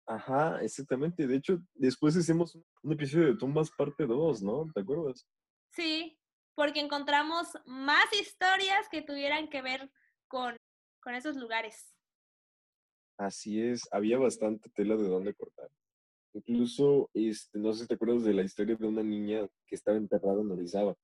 Ajá, 0.06 0.62
exactamente. 0.62 1.26
De 1.26 1.36
hecho, 1.36 1.58
después 1.74 2.16
hicimos 2.16 2.54
un- 2.82 2.92
episodio 2.92 3.26
de 3.28 3.36
Tumbas 3.36 3.70
parte 3.70 4.06
2, 4.06 4.42
¿no? 4.42 4.64
¿Te 4.72 4.80
acuerdas? 4.80 5.26
Sí, 5.70 6.18
porque 6.54 6.80
encontramos 6.80 7.48
más 7.66 8.10
historias 8.12 8.88
que 8.88 9.02
tuvieran 9.02 9.48
que 9.48 9.60
ver 9.60 9.90
con, 10.26 10.56
con 11.02 11.14
esos 11.14 11.36
lugares. 11.36 11.94
Así 13.18 13.60
es, 13.60 13.82
había 13.90 14.16
bastante 14.16 14.70
tela 14.70 14.96
de 14.96 15.08
dónde 15.08 15.34
cortar. 15.34 15.68
Incluso, 16.34 17.10
este, 17.14 17.58
no 17.58 17.72
sé 17.72 17.82
si 17.82 17.88
te 17.88 17.94
acuerdas 17.94 18.22
de 18.22 18.32
la 18.32 18.42
historia 18.42 18.76
de 18.76 18.86
una 18.86 19.02
niña 19.02 19.48
que 19.66 19.74
estaba 19.74 19.96
enterrada 19.96 20.40
en 20.40 20.52
Orizaba 20.52 20.94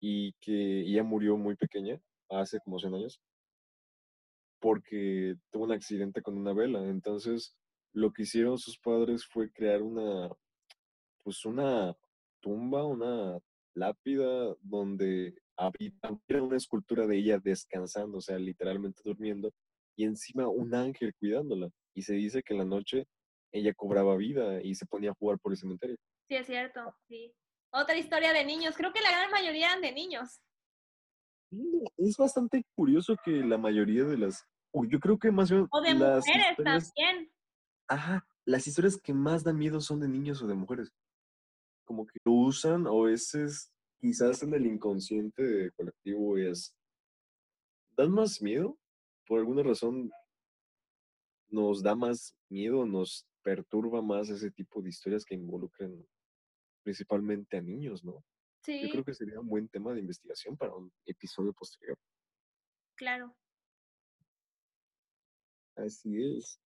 y 0.00 0.32
que 0.40 0.80
ella 0.80 1.04
murió 1.04 1.36
muy 1.36 1.54
pequeña, 1.54 2.00
hace 2.28 2.58
como 2.60 2.80
100 2.80 2.94
años, 2.94 3.20
porque 4.60 5.36
tuvo 5.52 5.64
un 5.64 5.72
accidente 5.72 6.20
con 6.20 6.36
una 6.36 6.52
vela. 6.52 6.84
Entonces, 6.88 7.56
lo 7.92 8.12
que 8.12 8.22
hicieron 8.22 8.58
sus 8.58 8.76
padres 8.78 9.24
fue 9.24 9.52
crear 9.52 9.82
una, 9.82 10.28
pues 11.22 11.44
una 11.44 11.96
tumba, 12.40 12.84
una 12.84 13.38
lápida 13.74 14.56
donde 14.62 15.36
había 15.56 15.92
una 16.42 16.56
escultura 16.56 17.06
de 17.06 17.18
ella 17.18 17.38
descansando, 17.38 18.18
o 18.18 18.20
sea, 18.20 18.38
literalmente 18.38 19.00
durmiendo, 19.04 19.52
y 19.98 20.04
encima 20.04 20.46
un 20.48 20.72
ángel 20.74 21.12
cuidándola. 21.18 21.68
Y 21.92 22.02
se 22.02 22.14
dice 22.14 22.42
que 22.42 22.54
en 22.54 22.60
la 22.60 22.64
noche 22.64 23.08
ella 23.52 23.74
cobraba 23.74 24.16
vida 24.16 24.62
y 24.62 24.76
se 24.76 24.86
ponía 24.86 25.10
a 25.10 25.14
jugar 25.18 25.38
por 25.40 25.52
el 25.52 25.58
cementerio. 25.58 25.96
Sí, 26.28 26.36
es 26.36 26.46
cierto, 26.46 26.94
sí. 27.08 27.34
Otra 27.72 27.98
historia 27.98 28.32
de 28.32 28.44
niños, 28.44 28.76
creo 28.76 28.92
que 28.92 29.00
la 29.00 29.10
gran 29.10 29.30
mayoría 29.32 29.66
eran 29.66 29.82
de 29.82 29.92
niños. 29.92 30.40
Es 31.96 32.16
bastante 32.16 32.62
curioso 32.76 33.16
que 33.24 33.32
la 33.32 33.58
mayoría 33.58 34.04
de 34.04 34.18
las, 34.18 34.44
o 34.72 34.84
yo 34.84 35.00
creo 35.00 35.18
que 35.18 35.32
más 35.32 35.50
bien 35.50 35.66
O 35.70 35.80
de 35.80 35.94
las 35.94 36.24
mujeres 36.26 36.46
historias- 36.50 36.92
también. 36.94 37.32
Ajá, 37.88 38.26
las 38.44 38.66
historias 38.68 38.96
que 39.02 39.12
más 39.12 39.42
dan 39.42 39.58
miedo 39.58 39.80
son 39.80 39.98
de 39.98 40.08
niños 40.08 40.40
o 40.42 40.46
de 40.46 40.54
mujeres. 40.54 40.90
Como 41.84 42.06
que 42.06 42.18
lo 42.24 42.32
usan 42.32 42.86
o 42.86 43.02
veces 43.02 43.72
quizás 43.98 44.42
en 44.44 44.54
el 44.54 44.64
inconsciente 44.66 45.72
colectivo 45.72 46.36
es, 46.38 46.76
dan 47.96 48.12
más 48.12 48.40
miedo, 48.40 48.77
por 49.28 49.38
alguna 49.38 49.62
razón 49.62 50.10
nos 51.50 51.82
da 51.82 51.94
más 51.94 52.34
miedo, 52.48 52.86
nos 52.86 53.28
perturba 53.42 54.02
más 54.02 54.28
ese 54.30 54.50
tipo 54.50 54.82
de 54.82 54.88
historias 54.88 55.24
que 55.24 55.34
involucren 55.34 56.06
principalmente 56.82 57.58
a 57.58 57.60
niños, 57.62 58.02
¿no? 58.04 58.24
Sí. 58.64 58.82
Yo 58.82 58.90
creo 58.90 59.04
que 59.04 59.14
sería 59.14 59.40
un 59.40 59.48
buen 59.48 59.68
tema 59.68 59.92
de 59.92 60.00
investigación 60.00 60.56
para 60.56 60.74
un 60.74 60.92
episodio 61.06 61.52
posterior. 61.52 61.96
Claro. 62.96 63.36
Así 65.76 66.16
es. 66.22 66.60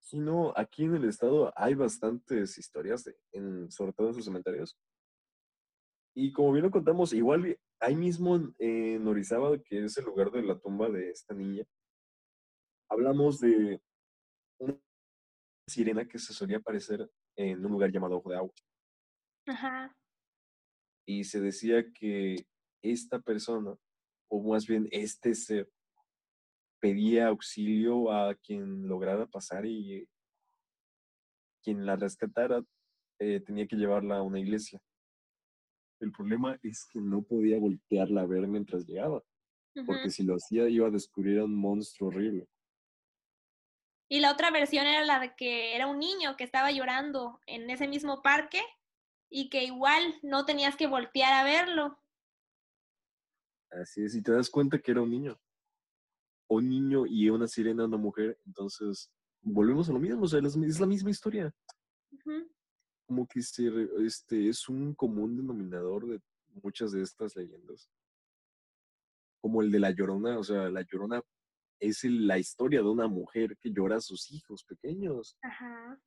Si 0.00 0.18
no, 0.18 0.52
aquí 0.56 0.84
en 0.84 0.96
el 0.96 1.04
estado 1.04 1.52
hay 1.56 1.74
bastantes 1.74 2.58
historias, 2.58 3.04
de, 3.04 3.16
en, 3.32 3.70
sobre 3.70 3.92
todo 3.92 4.08
en 4.08 4.14
sus 4.14 4.24
cementerios. 4.24 4.76
Y 6.14 6.32
como 6.32 6.52
bien 6.52 6.64
lo 6.64 6.70
contamos, 6.70 7.12
igual 7.12 7.58
ahí 7.78 7.94
mismo 7.94 8.36
en, 8.36 8.54
en 8.58 9.06
Orizaba, 9.06 9.56
que 9.58 9.84
es 9.84 9.96
el 9.96 10.04
lugar 10.04 10.30
de 10.30 10.42
la 10.42 10.58
tumba 10.58 10.88
de 10.90 11.10
esta 11.10 11.34
niña, 11.34 11.64
hablamos 12.90 13.40
de 13.40 13.80
una 14.58 14.78
sirena 15.66 16.06
que 16.06 16.18
se 16.18 16.34
solía 16.34 16.58
aparecer 16.58 17.10
en 17.36 17.64
un 17.64 17.72
lugar 17.72 17.90
llamado 17.90 18.16
Ojo 18.16 18.30
de 18.30 18.36
Agua. 18.36 18.52
Ajá. 19.46 19.96
Y 21.06 21.24
se 21.24 21.40
decía 21.40 21.90
que 21.92 22.46
esta 22.82 23.20
persona, 23.20 23.76
o 24.28 24.42
más 24.42 24.66
bien 24.66 24.88
este 24.90 25.34
ser, 25.34 25.70
pedía 26.80 27.28
auxilio 27.28 28.10
a 28.12 28.34
quien 28.34 28.86
lograra 28.88 29.26
pasar 29.26 29.66
y 29.66 30.08
quien 31.62 31.84
la 31.84 31.96
rescatara 31.96 32.64
eh, 33.18 33.40
tenía 33.40 33.66
que 33.66 33.76
llevarla 33.76 34.18
a 34.18 34.22
una 34.22 34.40
iglesia. 34.40 34.80
El 36.00 36.10
problema 36.10 36.58
es 36.62 36.86
que 36.90 37.00
no 37.00 37.22
podía 37.22 37.58
voltearla 37.58 38.22
a 38.22 38.26
ver 38.26 38.48
mientras 38.48 38.86
llegaba, 38.86 39.22
porque 39.84 40.08
si 40.10 40.22
lo 40.22 40.34
hacía 40.34 40.66
iba 40.68 40.88
a 40.88 40.90
descubrir 40.90 41.40
a 41.40 41.44
un 41.44 41.54
monstruo 41.54 42.08
horrible. 42.08 42.48
Y 44.12 44.18
la 44.18 44.32
otra 44.32 44.50
versión 44.50 44.86
era 44.86 45.04
la 45.04 45.20
de 45.20 45.36
que 45.36 45.76
era 45.76 45.86
un 45.86 46.00
niño 46.00 46.36
que 46.36 46.42
estaba 46.42 46.72
llorando 46.72 47.40
en 47.46 47.70
ese 47.70 47.86
mismo 47.86 48.22
parque 48.22 48.60
y 49.30 49.48
que 49.48 49.62
igual 49.62 50.02
no 50.22 50.44
tenías 50.44 50.74
que 50.74 50.88
voltear 50.88 51.32
a 51.32 51.44
verlo. 51.44 51.96
Así 53.70 54.02
es, 54.02 54.16
y 54.16 54.22
te 54.22 54.32
das 54.32 54.50
cuenta 54.50 54.80
que 54.80 54.90
era 54.90 55.00
un 55.00 55.10
niño. 55.10 55.40
Un 56.48 56.68
niño 56.68 57.06
y 57.06 57.30
una 57.30 57.46
sirena, 57.46 57.84
una 57.84 57.98
mujer, 57.98 58.36
entonces 58.44 59.12
volvemos 59.42 59.88
a 59.88 59.92
lo 59.92 60.00
mismo, 60.00 60.22
o 60.24 60.26
sea, 60.26 60.40
es 60.40 60.80
la 60.80 60.86
misma 60.86 61.10
historia. 61.10 61.54
Como 63.06 63.28
que 63.28 63.40
se, 63.42 63.70
este, 64.04 64.48
es 64.48 64.68
un 64.68 64.92
común 64.92 65.36
denominador 65.36 66.08
de 66.08 66.20
muchas 66.60 66.90
de 66.90 67.02
estas 67.02 67.36
leyendas. 67.36 67.88
Como 69.40 69.62
el 69.62 69.70
de 69.70 69.78
La 69.78 69.92
Llorona, 69.92 70.36
o 70.36 70.42
sea, 70.42 70.68
La 70.68 70.82
Llorona 70.82 71.22
es 71.80 72.04
la 72.04 72.38
historia 72.38 72.80
de 72.80 72.88
una 72.88 73.08
mujer 73.08 73.56
que 73.58 73.70
llora 73.72 73.96
a 73.96 74.00
sus 74.00 74.30
hijos 74.30 74.64
pequeños 74.64 75.36
Ajá. 75.42 75.98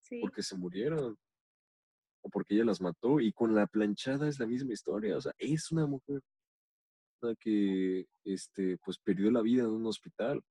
Sí. 0.00 0.20
porque 0.20 0.42
se 0.42 0.56
murieron 0.56 1.18
o 2.22 2.30
porque 2.30 2.54
ella 2.54 2.64
las 2.64 2.80
mató 2.80 3.20
y 3.20 3.32
con 3.32 3.54
la 3.54 3.66
planchada 3.66 4.28
es 4.28 4.38
la 4.38 4.46
misma 4.46 4.72
historia, 4.72 5.16
o 5.16 5.20
sea, 5.20 5.32
es 5.38 5.70
una 5.72 5.86
mujer 5.86 6.20
la 7.22 7.34
que, 7.36 8.06
este, 8.24 8.78
pues 8.78 8.98
perdió 8.98 9.30
la 9.30 9.42
vida 9.42 9.62
en 9.64 9.70
un 9.70 9.86
hospital. 9.86 10.42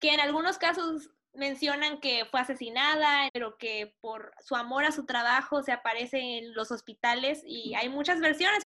que 0.00 0.14
en 0.14 0.20
algunos 0.20 0.56
casos 0.58 1.10
mencionan 1.32 2.00
que 2.00 2.24
fue 2.24 2.40
asesinada, 2.40 3.28
pero 3.32 3.56
que 3.58 3.94
por 4.00 4.32
su 4.40 4.56
amor 4.56 4.84
a 4.84 4.92
su 4.92 5.04
trabajo 5.04 5.62
se 5.62 5.72
aparece 5.72 6.38
en 6.38 6.54
los 6.54 6.70
hospitales 6.72 7.42
y 7.44 7.74
hay 7.74 7.88
muchas 7.88 8.20
versiones. 8.20 8.62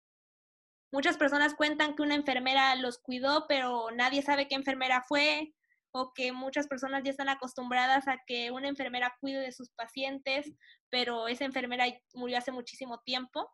Muchas 0.94 1.16
personas 1.16 1.54
cuentan 1.56 1.96
que 1.96 2.02
una 2.02 2.14
enfermera 2.14 2.72
los 2.76 2.98
cuidó, 2.98 3.46
pero 3.48 3.90
nadie 3.90 4.22
sabe 4.22 4.46
qué 4.46 4.54
enfermera 4.54 5.02
fue, 5.02 5.52
o 5.90 6.12
que 6.14 6.30
muchas 6.30 6.68
personas 6.68 7.02
ya 7.02 7.10
están 7.10 7.28
acostumbradas 7.28 8.06
a 8.06 8.18
que 8.24 8.52
una 8.52 8.68
enfermera 8.68 9.12
cuide 9.20 9.40
de 9.40 9.50
sus 9.50 9.70
pacientes, 9.70 10.52
pero 10.90 11.26
esa 11.26 11.46
enfermera 11.46 11.86
murió 12.12 12.38
hace 12.38 12.52
muchísimo 12.52 13.00
tiempo. 13.00 13.50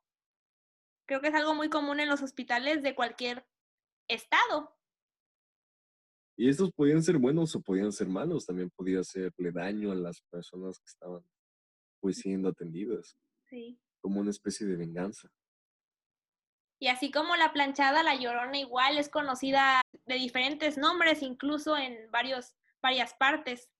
Creo 1.09 1.23
que 1.23 1.29
es 1.29 1.35
algo 1.35 1.55
muy 1.55 1.71
común 1.71 1.99
en 1.99 2.11
los 2.11 2.21
hospitales 2.21 2.83
de 2.83 2.95
cualquier 2.95 3.47
estado. 4.07 4.77
Y 6.37 6.51
estos 6.51 6.71
podían 6.73 7.03
ser 7.03 7.17
buenos 7.17 7.57
o 7.57 7.63
podían 7.63 7.91
ser 7.91 8.09
malos, 8.09 8.45
también 8.45 8.69
podía 8.69 9.01
hacerle 9.01 9.51
daño 9.51 9.93
a 9.93 9.95
las 9.95 10.21
personas 10.31 10.79
que 10.79 10.91
estaban 10.91 11.25
pues 12.01 12.19
siendo 12.19 12.51
atendidas, 12.51 13.17
Sí. 13.49 13.81
como 14.03 14.21
una 14.21 14.31
especie 14.31 14.67
de 14.67 14.77
venganza. 14.77 15.31
Y 16.83 16.89
así 16.89 17.11
como 17.11 17.37
la 17.37 17.53
planchada, 17.53 18.03
la 18.03 18.15
llorona 18.15 18.59
igual 18.59 18.97
es 18.97 19.11
conocida 19.11 19.83
de 20.07 20.15
diferentes 20.15 20.79
nombres, 20.79 21.23
incluso 21.23 21.77
en 21.77 22.11
varios, 22.11 22.57
varias 22.83 23.13
partes. 23.15 23.71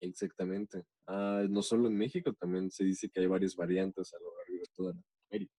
Exactamente. 0.00 0.84
Ah, 1.06 1.44
no 1.48 1.62
solo 1.62 1.86
en 1.86 1.96
México, 1.96 2.32
también 2.34 2.72
se 2.72 2.82
dice 2.82 3.08
que 3.08 3.20
hay 3.20 3.26
varias 3.26 3.54
variantes 3.54 4.12
a 4.12 4.18
lo 4.18 4.36
largo 4.36 4.54
de 4.54 4.70
toda 4.74 4.94
América. 5.30 5.54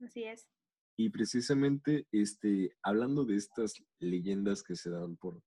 Así 0.00 0.24
es. 0.24 0.46
Y 0.98 1.08
precisamente, 1.08 2.06
este, 2.12 2.76
hablando 2.82 3.24
de 3.24 3.36
estas 3.36 3.82
leyendas 4.00 4.62
que 4.62 4.76
se 4.76 4.90
dan 4.90 5.16
por, 5.16 5.42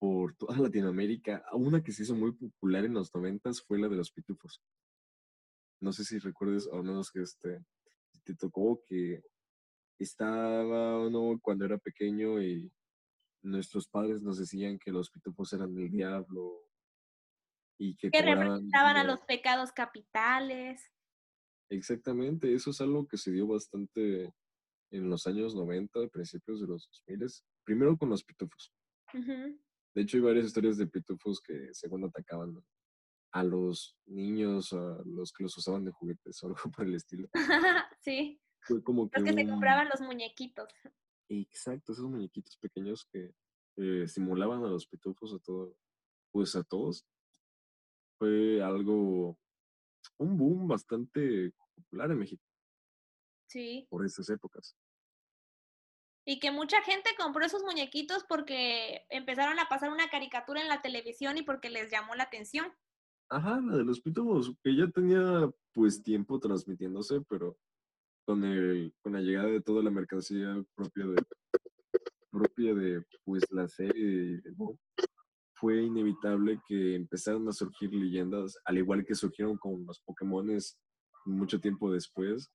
por 0.00 0.34
toda 0.36 0.56
Latinoamérica, 0.56 1.44
una 1.52 1.82
que 1.82 1.92
se 1.92 2.04
hizo 2.04 2.14
muy 2.14 2.32
popular 2.32 2.86
en 2.86 2.94
los 2.94 3.14
noventas 3.14 3.60
fue 3.60 3.78
la 3.78 3.88
de 3.88 3.96
los 3.96 4.10
pitufos. 4.10 4.62
No 5.82 5.92
sé 5.92 6.02
si 6.04 6.18
recuerdes, 6.18 6.66
o 6.66 6.76
al 6.76 6.84
menos 6.84 7.10
que 7.10 7.20
este, 7.20 7.62
te 8.24 8.34
tocó 8.34 8.82
que 8.86 9.22
estaba 9.98 11.06
uno 11.06 11.38
cuando 11.40 11.64
era 11.64 11.78
pequeño 11.78 12.42
y 12.42 12.72
nuestros 13.42 13.88
padres 13.88 14.22
nos 14.22 14.38
decían 14.38 14.78
que 14.78 14.90
los 14.90 15.10
pitufos 15.10 15.52
eran 15.52 15.76
el 15.78 15.90
diablo 15.90 16.64
y 17.78 17.96
que 17.96 18.08
representaban 18.10 18.96
a 18.96 19.04
los 19.04 19.20
pecados 19.20 19.72
capitales. 19.72 20.90
Exactamente, 21.70 22.52
eso 22.54 22.70
es 22.70 22.80
algo 22.80 23.06
que 23.06 23.16
se 23.16 23.32
dio 23.32 23.46
bastante 23.46 24.32
en 24.90 25.10
los 25.10 25.26
años 25.26 25.54
90, 25.54 26.08
principios 26.08 26.60
de 26.60 26.66
los 26.68 26.88
2000, 27.06 27.28
primero 27.64 27.96
con 27.96 28.10
los 28.10 28.24
pitufos. 28.24 28.72
De 29.12 30.02
hecho, 30.02 30.16
hay 30.16 30.22
varias 30.22 30.46
historias 30.46 30.76
de 30.76 30.86
pitufos 30.86 31.40
que 31.40 31.68
según 31.72 32.04
atacaban 32.04 32.54
a 33.34 33.42
los 33.42 33.96
niños, 34.06 34.72
a 34.72 35.02
los 35.04 35.32
que 35.32 35.42
los 35.42 35.56
usaban 35.58 35.84
de 35.84 35.90
juguetes 35.90 36.40
o 36.42 36.46
algo 36.46 36.58
por 36.76 36.86
el 36.86 36.94
estilo. 36.94 37.28
sí, 38.00 38.40
Fue 38.60 38.82
como 38.82 39.10
que 39.10 39.20
los 39.20 39.28
que 39.28 39.34
se 39.34 39.48
compraban 39.48 39.88
los 39.88 40.00
muñequitos. 40.00 40.72
Exacto, 41.28 41.92
esos 41.92 42.08
muñequitos 42.08 42.56
pequeños 42.58 43.04
que 43.06 43.34
eh, 43.76 44.06
simulaban 44.06 44.64
a 44.64 44.68
los 44.68 44.86
pitufos 44.86 45.34
a 45.34 45.40
todo, 45.40 45.76
pues 46.30 46.54
a 46.54 46.62
todos. 46.62 47.04
Fue 48.18 48.62
algo, 48.62 49.36
un 50.18 50.36
boom 50.38 50.68
bastante 50.68 51.52
popular 51.74 52.12
en 52.12 52.18
México 52.18 52.44
Sí. 53.48 53.88
por 53.90 54.06
esas 54.06 54.28
épocas. 54.30 54.76
Y 56.24 56.38
que 56.38 56.52
mucha 56.52 56.80
gente 56.82 57.10
compró 57.18 57.44
esos 57.44 57.64
muñequitos 57.64 58.22
porque 58.28 59.04
empezaron 59.10 59.58
a 59.58 59.68
pasar 59.68 59.90
una 59.90 60.08
caricatura 60.08 60.62
en 60.62 60.68
la 60.68 60.82
televisión 60.82 61.36
y 61.36 61.42
porque 61.42 61.68
les 61.68 61.90
llamó 61.90 62.14
la 62.14 62.24
atención. 62.24 62.72
Ajá, 63.30 63.60
la 63.60 63.76
de 63.76 63.84
los 63.84 64.00
pitufos, 64.00 64.54
que 64.62 64.76
ya 64.76 64.88
tenía 64.88 65.50
pues 65.72 66.02
tiempo 66.02 66.38
transmitiéndose, 66.38 67.20
pero 67.28 67.58
con 68.24 68.44
el, 68.44 68.94
con 69.02 69.14
la 69.14 69.20
llegada 69.20 69.48
de 69.48 69.60
toda 69.60 69.82
la 69.82 69.90
mercancía 69.90 70.62
propia 70.74 71.06
de 71.06 71.22
propia 72.30 72.74
de 72.74 73.04
pues 73.24 73.44
la 73.50 73.68
serie 73.68 74.42
fue 75.54 75.82
inevitable 75.82 76.60
que 76.66 76.96
empezaran 76.96 77.48
a 77.48 77.52
surgir 77.52 77.94
leyendas, 77.94 78.58
al 78.64 78.78
igual 78.78 79.04
que 79.04 79.14
surgieron 79.14 79.56
con 79.56 79.86
los 79.86 80.00
Pokémones 80.00 80.76
mucho 81.24 81.60
tiempo 81.60 81.92
después, 81.92 82.50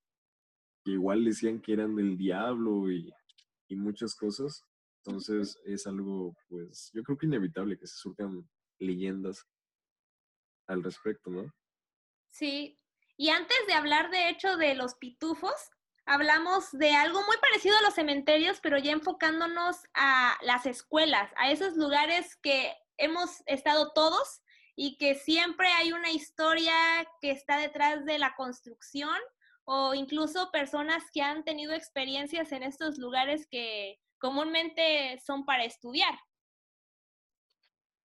que 0.84 0.92
igual 0.92 1.24
decían 1.24 1.62
que 1.62 1.74
eran 1.74 1.96
del 1.96 2.18
diablo 2.18 2.92
y, 2.92 3.10
y 3.70 3.76
muchas 3.76 4.16
cosas. 4.16 4.66
Entonces 5.04 5.58
es 5.66 5.88
algo, 5.88 6.36
pues, 6.50 6.92
yo 6.94 7.02
creo 7.04 7.18
que 7.18 7.26
inevitable 7.26 7.78
que 7.78 7.88
se 7.88 7.96
surjan 7.96 8.48
leyendas 8.80 9.48
al 10.70 10.84
respecto, 10.84 11.30
¿no? 11.30 11.54
Sí. 12.30 12.80
Y 13.18 13.30
antes 13.30 13.58
de 13.68 13.74
hablar, 13.74 14.10
de 14.12 14.30
hecho, 14.30 14.56
de 14.56 14.76
los 14.76 14.96
pitufos, 14.96 15.54
hablamos 16.06 16.72
de 16.72 16.92
algo 16.92 17.22
muy 17.26 17.38
parecido 17.38 17.78
a 17.78 17.82
los 17.82 17.96
cementerios, 17.96 18.60
pero 18.62 18.78
ya 18.78 18.92
enfocándonos 18.92 19.78
a 19.94 20.38
las 20.42 20.66
escuelas, 20.66 21.32
a 21.36 21.52
esos 21.52 21.76
lugares 21.76 22.38
que 22.38 22.74
hemos 22.98 23.44
estado 23.46 23.92
todos 23.94 24.42
y 24.76 24.98
que 24.98 25.16
siempre 25.16 25.68
hay 25.68 25.92
una 25.92 26.12
historia 26.12 26.74
que 27.22 27.32
está 27.32 27.58
detrás 27.58 28.06
de 28.06 28.18
la 28.18 28.36
construcción 28.36 29.18
o 29.66 29.94
incluso 29.94 30.52
personas 30.52 31.04
que 31.14 31.22
han 31.22 31.44
tenido 31.44 31.74
experiencias 31.74 32.52
en 32.52 32.64
estos 32.64 32.98
lugares 32.98 33.48
que 33.52 34.00
comúnmente 34.18 35.20
son 35.26 35.46
para 35.46 35.66
estudiar. 35.66 36.18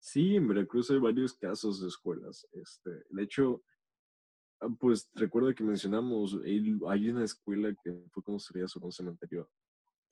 Sí, 0.01 0.35
en 0.35 0.47
Veracruz 0.47 0.89
hay 0.89 0.97
varios 0.97 1.35
casos 1.35 1.79
de 1.79 1.87
escuelas. 1.87 2.47
Este, 2.53 2.89
de 3.07 3.23
hecho, 3.23 3.63
ah, 4.59 4.67
pues 4.79 5.07
recuerdo 5.13 5.53
que 5.53 5.63
mencionamos, 5.63 6.39
hay 6.43 7.09
una 7.09 7.23
escuela 7.23 7.71
que 7.83 7.93
fue 8.09 8.23
construida 8.23 8.67
sobre 8.67 8.87
un 8.87 8.91
cementerio. 8.91 9.47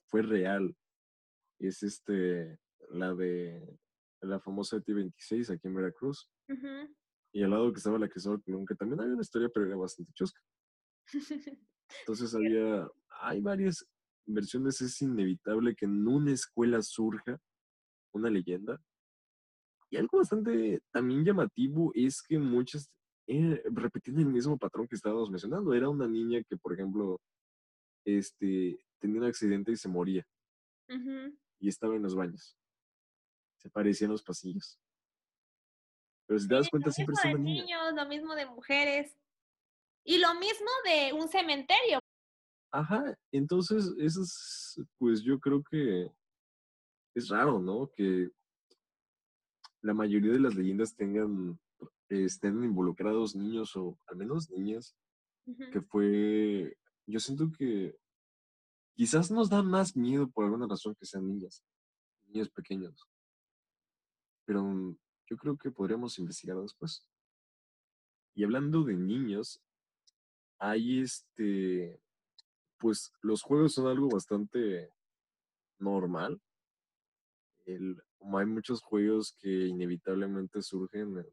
Fue 0.06 0.22
real. 0.22 0.78
Es 1.58 1.82
este, 1.82 2.60
la 2.92 3.16
de 3.16 3.80
la 4.22 4.40
famosa 4.40 4.78
T26 4.78 5.50
aquí 5.50 5.68
en 5.68 5.76
Veracruz. 5.76 6.30
Y 7.34 7.42
al 7.42 7.50
lado 7.50 7.74
que 7.74 7.80
estaba 7.80 7.98
la 7.98 8.10
Cristóbal 8.10 8.44
Colón, 8.44 8.68
que 8.68 8.76
también 8.76 9.02
había 9.02 9.14
una 9.14 9.24
historia, 9.24 9.50
pero 9.52 9.66
era 9.66 9.76
bastante 9.76 10.14
chusca. 10.14 10.40
Entonces 12.02 12.36
había, 12.36 12.88
hay 13.22 13.42
varias 13.42 13.84
versiones, 14.28 14.82
es 14.82 15.02
inevitable 15.02 15.76
que 15.76 15.86
en 15.86 16.08
una 16.08 16.32
escuela 16.32 16.80
surja 16.84 17.42
una 18.14 18.30
leyenda 18.30 18.80
y 19.90 19.98
algo 19.98 20.20
bastante 20.20 20.82
también 20.92 21.26
llamativo 21.26 21.92
es 21.96 22.22
que 22.22 22.38
muchas 22.38 22.90
eh, 23.28 23.62
repetían 23.66 24.20
el 24.20 24.28
mismo 24.28 24.58
patrón 24.58 24.88
que 24.88 24.96
estábamos 24.96 25.30
mencionando. 25.30 25.74
Era 25.74 25.90
una 25.90 26.08
niña 26.08 26.42
que, 26.44 26.58
por 26.58 26.74
ejemplo, 26.74 27.20
este, 28.06 28.80
tenía 29.00 29.22
un 29.22 29.28
accidente 29.28 29.72
y 29.72 29.78
se 29.78 29.88
moría. 29.88 30.26
Y 31.60 31.68
estaba 31.68 31.96
en 31.96 32.04
los 32.04 32.16
baños. 32.16 32.58
Se 33.58 33.70
parecía 33.70 34.06
en 34.06 34.12
los 34.12 34.24
pasillos. 34.24 34.80
Pero 36.28 36.40
si 36.40 36.48
te 36.48 36.56
das 36.56 36.70
cuenta, 36.70 36.92
siempre 36.92 37.16
son 37.16 37.44
niños, 37.44 37.94
lo 37.94 38.06
mismo 38.08 38.36
de 38.36 38.46
mujeres. 38.46 39.16
Y 40.04 40.18
lo 40.20 40.34
mismo 40.36 40.70
de 40.86 41.14
un 41.14 41.28
cementerio. 41.28 42.00
Ajá, 42.72 43.16
entonces, 43.32 43.94
eso 43.98 44.22
es, 44.22 44.82
pues 44.98 45.22
yo 45.24 45.40
creo 45.40 45.64
que 45.64 46.12
es 47.16 47.30
raro, 47.30 47.60
¿no? 47.60 47.92
Que 47.96 48.30
la 49.82 49.94
mayoría 49.94 50.34
de 50.34 50.40
las 50.40 50.56
leyendas 50.56 50.96
tengan, 50.96 51.60
estén 52.10 52.64
involucrados 52.64 53.36
niños 53.36 53.76
o 53.76 53.98
al 54.08 54.18
menos 54.18 54.50
niñas, 54.50 54.96
que 55.72 55.82
fue, 55.82 56.78
yo 57.08 57.20
siento 57.20 57.52
que 57.58 57.98
quizás 58.94 59.32
nos 59.32 59.50
da 59.50 59.64
más 59.64 59.96
miedo 59.96 60.30
por 60.30 60.46
alguna 60.46 60.68
razón 60.68 60.96
que 60.96 61.06
sean 61.06 61.28
niñas, 61.28 61.64
niños 62.28 62.50
pequeños. 62.50 63.08
Pero 64.46 64.96
yo 65.28 65.38
creo 65.38 65.58
que 65.58 65.72
podríamos 65.72 66.20
investigar 66.20 66.58
después. 66.58 67.06
Y 68.36 68.44
hablando 68.44 68.84
de 68.84 68.96
niños, 68.96 69.62
hay 70.60 71.02
este, 71.02 72.00
pues 72.78 73.12
los 73.22 73.42
juegos 73.42 73.74
son 73.74 73.88
algo 73.88 74.10
bastante 74.10 74.94
normal. 75.80 76.42
Hay 77.70 78.46
muchos 78.46 78.82
juegos 78.82 79.36
que 79.40 79.50
inevitablemente 79.50 80.62
surgen 80.62 81.26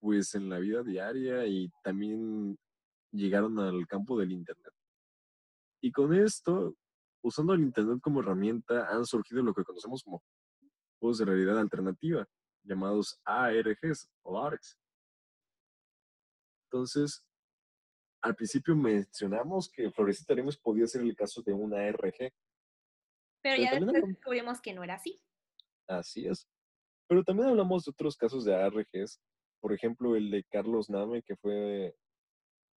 pues 0.00 0.34
en 0.34 0.48
la 0.48 0.58
vida 0.58 0.82
diaria 0.82 1.46
y 1.46 1.70
también 1.82 2.58
llegaron 3.10 3.58
al 3.58 3.86
campo 3.86 4.18
del 4.18 4.32
Internet. 4.32 4.74
Y 5.80 5.92
con 5.92 6.14
esto, 6.14 6.76
usando 7.22 7.54
el 7.54 7.62
Internet 7.62 8.00
como 8.02 8.20
herramienta, 8.20 8.88
han 8.88 9.06
surgido 9.06 9.42
lo 9.42 9.54
que 9.54 9.64
conocemos 9.64 10.02
como 10.02 10.22
juegos 10.98 11.18
de 11.18 11.24
realidad 11.24 11.58
alternativa, 11.58 12.26
llamados 12.62 13.20
ARGs 13.24 14.10
o 14.22 14.38
ARGs. 14.38 14.78
Entonces, 16.66 17.24
al 18.20 18.34
principio 18.34 18.74
mencionamos 18.74 19.70
que 19.70 19.90
Florecita 19.90 20.34
podía 20.62 20.86
ser 20.86 21.02
el 21.02 21.14
caso 21.14 21.42
de 21.42 21.52
una 21.52 21.78
ARG. 21.78 22.32
Pero, 23.44 23.62
ya 23.62 23.78
después 23.78 24.06
descubrimos 24.06 24.62
que 24.62 24.72
no 24.72 24.82
era 24.82 24.94
así. 24.94 25.20
Así 25.86 26.26
es. 26.26 26.48
Pero 27.06 27.22
también 27.22 27.50
hablamos 27.50 27.84
de 27.84 27.90
otros 27.90 28.16
casos 28.16 28.42
de 28.46 28.54
ARGs, 28.54 29.20
por 29.60 29.74
ejemplo, 29.74 30.16
el 30.16 30.30
de 30.30 30.44
Carlos 30.44 30.88
Name, 30.88 31.22
que 31.22 31.36
fue 31.36 31.94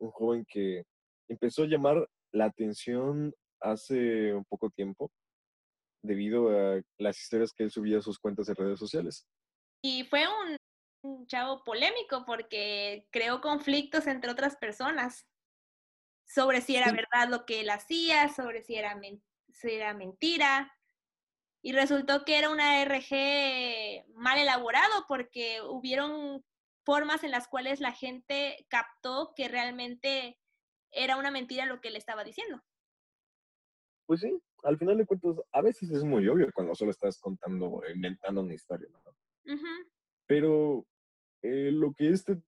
un 0.01 0.11
joven 0.11 0.45
que 0.49 0.83
empezó 1.29 1.63
a 1.63 1.67
llamar 1.67 2.09
la 2.33 2.47
atención 2.47 3.33
hace 3.61 4.35
un 4.35 4.45
poco 4.45 4.69
tiempo 4.71 5.13
debido 6.03 6.51
a 6.51 6.83
las 6.99 7.21
historias 7.21 7.53
que 7.53 7.63
él 7.63 7.71
subía 7.71 7.99
a 7.99 8.03
sus 8.03 8.19
cuentas 8.19 8.47
de 8.47 8.55
redes 8.55 8.81
sociales. 8.81 9.25
Y 9.83 10.03
fue 10.05 10.25
un, 10.27 11.27
chavo 11.29 11.63
polémico 11.63 12.25
porque 12.27 13.07
creó 13.13 13.41
conflictos 13.41 14.09
entre 14.09 14.29
otras 14.29 14.57
personas 14.57 15.29
sobre 16.27 16.61
si 16.61 16.75
era 16.75 16.91
verdad 16.91 17.29
lo 17.31 17.47
que 17.47 17.61
él 17.61 17.71
hacía, 17.71 18.29
sobre 18.29 18.65
si 18.65 18.75
era, 18.75 19.01
si 19.01 19.23
era 19.65 19.95
mentira 19.95 20.73
y 21.63 21.73
resultó 21.73 22.25
que 22.25 22.39
era 22.39 22.51
una 22.51 22.83
RG 22.85 24.07
mal 24.15 24.39
elaborado 24.39 25.05
porque 25.09 25.61
hubieron 25.63 26.45
formas 26.85 27.25
en 27.25 27.33
las 27.33 27.49
cuales 27.49 27.81
la 27.81 27.93
gente 27.93 28.65
captó 28.69 29.33
que 29.35 29.49
realmente 29.49 30.39
era 30.93 31.17
una 31.17 31.31
mentira 31.31 31.67
lo 31.67 31.81
que 31.81 31.91
le 31.91 31.99
estaba 31.99 32.23
diciendo. 32.23 32.63
Pues 34.07 34.21
sí, 34.21 34.41
al 34.63 34.79
final 34.79 34.99
de 34.99 35.07
cuentas, 35.07 35.37
a 35.53 35.63
veces 35.63 35.91
es 35.91 36.05
muy 36.05 36.29
obvio 36.29 36.49
cuando 36.55 36.75
solo 36.77 36.93
estás 36.93 37.19
contando, 37.19 37.83
inventando 37.93 38.41
una 38.41 38.55
historia, 38.55 38.89
¿no? 38.89 39.01
Pero 40.27 40.87
eh, 41.43 41.71
lo 41.73 41.93
que 41.93 42.11
este 42.11 42.41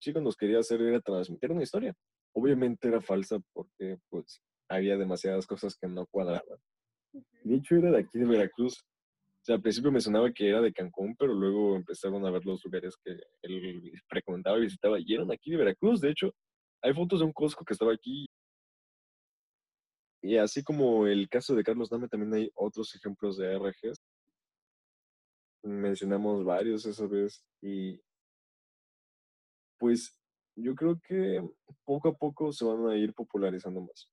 chico 0.00 0.20
nos 0.20 0.36
quería 0.36 0.60
hacer 0.60 0.80
era 0.80 1.00
transmitir 1.00 1.50
una 1.50 1.62
historia. 1.62 1.94
Obviamente 2.32 2.88
era 2.88 3.00
falsa 3.00 3.38
porque 3.52 3.98
pues 4.08 4.40
había 4.70 4.96
demasiadas 4.96 5.46
cosas 5.46 5.76
que 5.76 5.88
no 5.88 6.06
cuadraban. 6.06 6.58
De 7.42 7.56
hecho, 7.56 7.74
era 7.76 7.90
de 7.90 7.98
aquí 7.98 8.18
de 8.18 8.24
Veracruz. 8.24 8.78
O 8.78 9.44
sea, 9.44 9.56
al 9.56 9.62
principio 9.62 9.90
me 9.90 10.00
sonaba 10.00 10.32
que 10.32 10.48
era 10.48 10.60
de 10.60 10.72
Cancún, 10.72 11.16
pero 11.18 11.34
luego 11.34 11.74
empezaron 11.74 12.24
a 12.24 12.30
ver 12.30 12.44
los 12.46 12.64
lugares 12.64 12.96
que 13.02 13.18
él 13.42 13.92
recomendaba 14.08 14.58
y 14.58 14.62
visitaba. 14.62 14.98
Y 15.00 15.14
eran 15.14 15.30
aquí 15.32 15.50
de 15.50 15.56
Veracruz. 15.56 16.00
De 16.00 16.10
hecho, 16.10 16.32
hay 16.82 16.94
fotos 16.94 17.18
de 17.18 17.26
un 17.26 17.32
Costco 17.32 17.64
que 17.64 17.72
estaba 17.72 17.92
aquí. 17.92 18.26
Y 20.22 20.36
así 20.36 20.62
como 20.62 21.06
el 21.06 21.28
caso 21.28 21.54
de 21.54 21.64
Carlos 21.64 21.90
Dame, 21.90 22.08
también 22.08 22.32
hay 22.34 22.50
otros 22.54 22.94
ejemplos 22.94 23.38
de 23.38 23.58
RGs. 23.58 23.98
Mencionamos 25.64 26.44
varios 26.44 26.86
esa 26.86 27.06
vez. 27.06 27.44
Y 27.60 28.00
pues 29.78 30.16
yo 30.54 30.74
creo 30.76 31.00
que 31.00 31.42
poco 31.84 32.08
a 32.10 32.14
poco 32.14 32.52
se 32.52 32.64
van 32.64 32.86
a 32.88 32.96
ir 32.96 33.12
popularizando 33.14 33.80
más. 33.80 34.10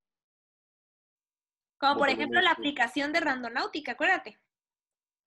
Como 1.79 1.97
por 1.97 2.09
ejemplo 2.09 2.41
la 2.41 2.51
aplicación 2.51 3.13
de 3.13 3.19
Randonáutica, 3.19 3.91
acuérdate. 3.93 4.39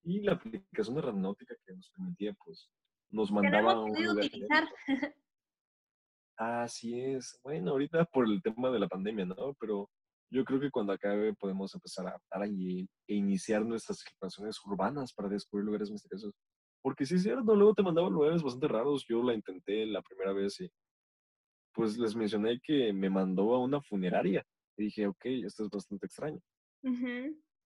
Y 0.02 0.20
la 0.22 0.32
aplicación 0.32 0.96
de 0.96 1.02
Randonáutica 1.02 1.54
que 1.64 1.74
nos 1.74 1.90
permitía, 1.90 2.34
pues, 2.44 2.68
nos 3.10 3.30
mandaba 3.30 3.80
un 3.80 4.06
utilizar. 4.08 4.68
Así 6.36 6.98
es. 6.98 7.38
Bueno, 7.42 7.72
ahorita 7.72 8.04
por 8.06 8.26
el 8.26 8.40
tema 8.42 8.70
de 8.70 8.78
la 8.78 8.88
pandemia, 8.88 9.26
¿no? 9.26 9.54
Pero 9.60 9.90
yo 10.30 10.44
creo 10.44 10.58
que 10.60 10.70
cuando 10.70 10.92
acabe 10.92 11.34
podemos 11.34 11.74
empezar 11.74 12.06
a, 12.06 12.20
a, 12.30 12.46
e 12.46 12.86
iniciar 13.08 13.64
nuestras 13.66 14.00
exploraciones 14.00 14.58
urbanas 14.64 15.12
para 15.12 15.28
descubrir 15.28 15.66
lugares 15.66 15.90
misteriosos. 15.90 16.32
Porque 16.82 17.04
sí 17.04 17.16
es 17.16 17.24
cierto, 17.24 17.54
luego 17.54 17.74
te 17.74 17.82
mandaban 17.82 18.12
lugares 18.12 18.42
bastante 18.42 18.68
raros. 18.68 19.04
Yo 19.06 19.22
la 19.22 19.34
intenté 19.34 19.84
la 19.84 20.00
primera 20.00 20.32
vez 20.32 20.60
y 20.60 20.70
pues 21.74 21.98
les 21.98 22.16
mencioné 22.16 22.58
que 22.62 22.92
me 22.92 23.10
mandó 23.10 23.54
a 23.54 23.58
una 23.58 23.82
funeraria. 23.82 24.44
Y 24.80 24.84
dije, 24.84 25.06
ok, 25.06 25.26
esto 25.44 25.64
es 25.64 25.70
bastante 25.70 26.06
extraño. 26.06 26.40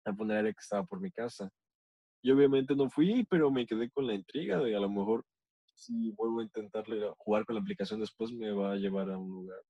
La 0.05 0.12
funeraria 0.12 0.53
que 0.53 0.61
estaba 0.61 0.85
por 0.85 1.01
mi 1.01 1.12
casa. 1.12 1.49
Y 2.21 2.33
obviamente 2.33 2.75
no 2.75 2.90
fui, 2.90 3.25
pero 3.31 3.49
me 3.49 3.64
quedé 3.64 3.88
con 3.90 4.09
la 4.09 4.14
intriga 4.14 4.59
de 4.59 4.75
a 4.75 4.81
lo 4.81 4.90
mejor 4.90 5.25
si 5.77 6.11
vuelvo 6.11 6.40
a 6.40 6.45
intentarle 6.45 7.09
jugar 7.19 7.45
con 7.45 7.55
la 7.55 7.61
aplicación 7.61 8.01
después 8.01 8.33
me 8.33 8.51
va 8.51 8.73
a 8.73 8.77
llevar 8.77 9.11
a 9.11 9.19
un 9.19 9.31
lugar 9.31 9.62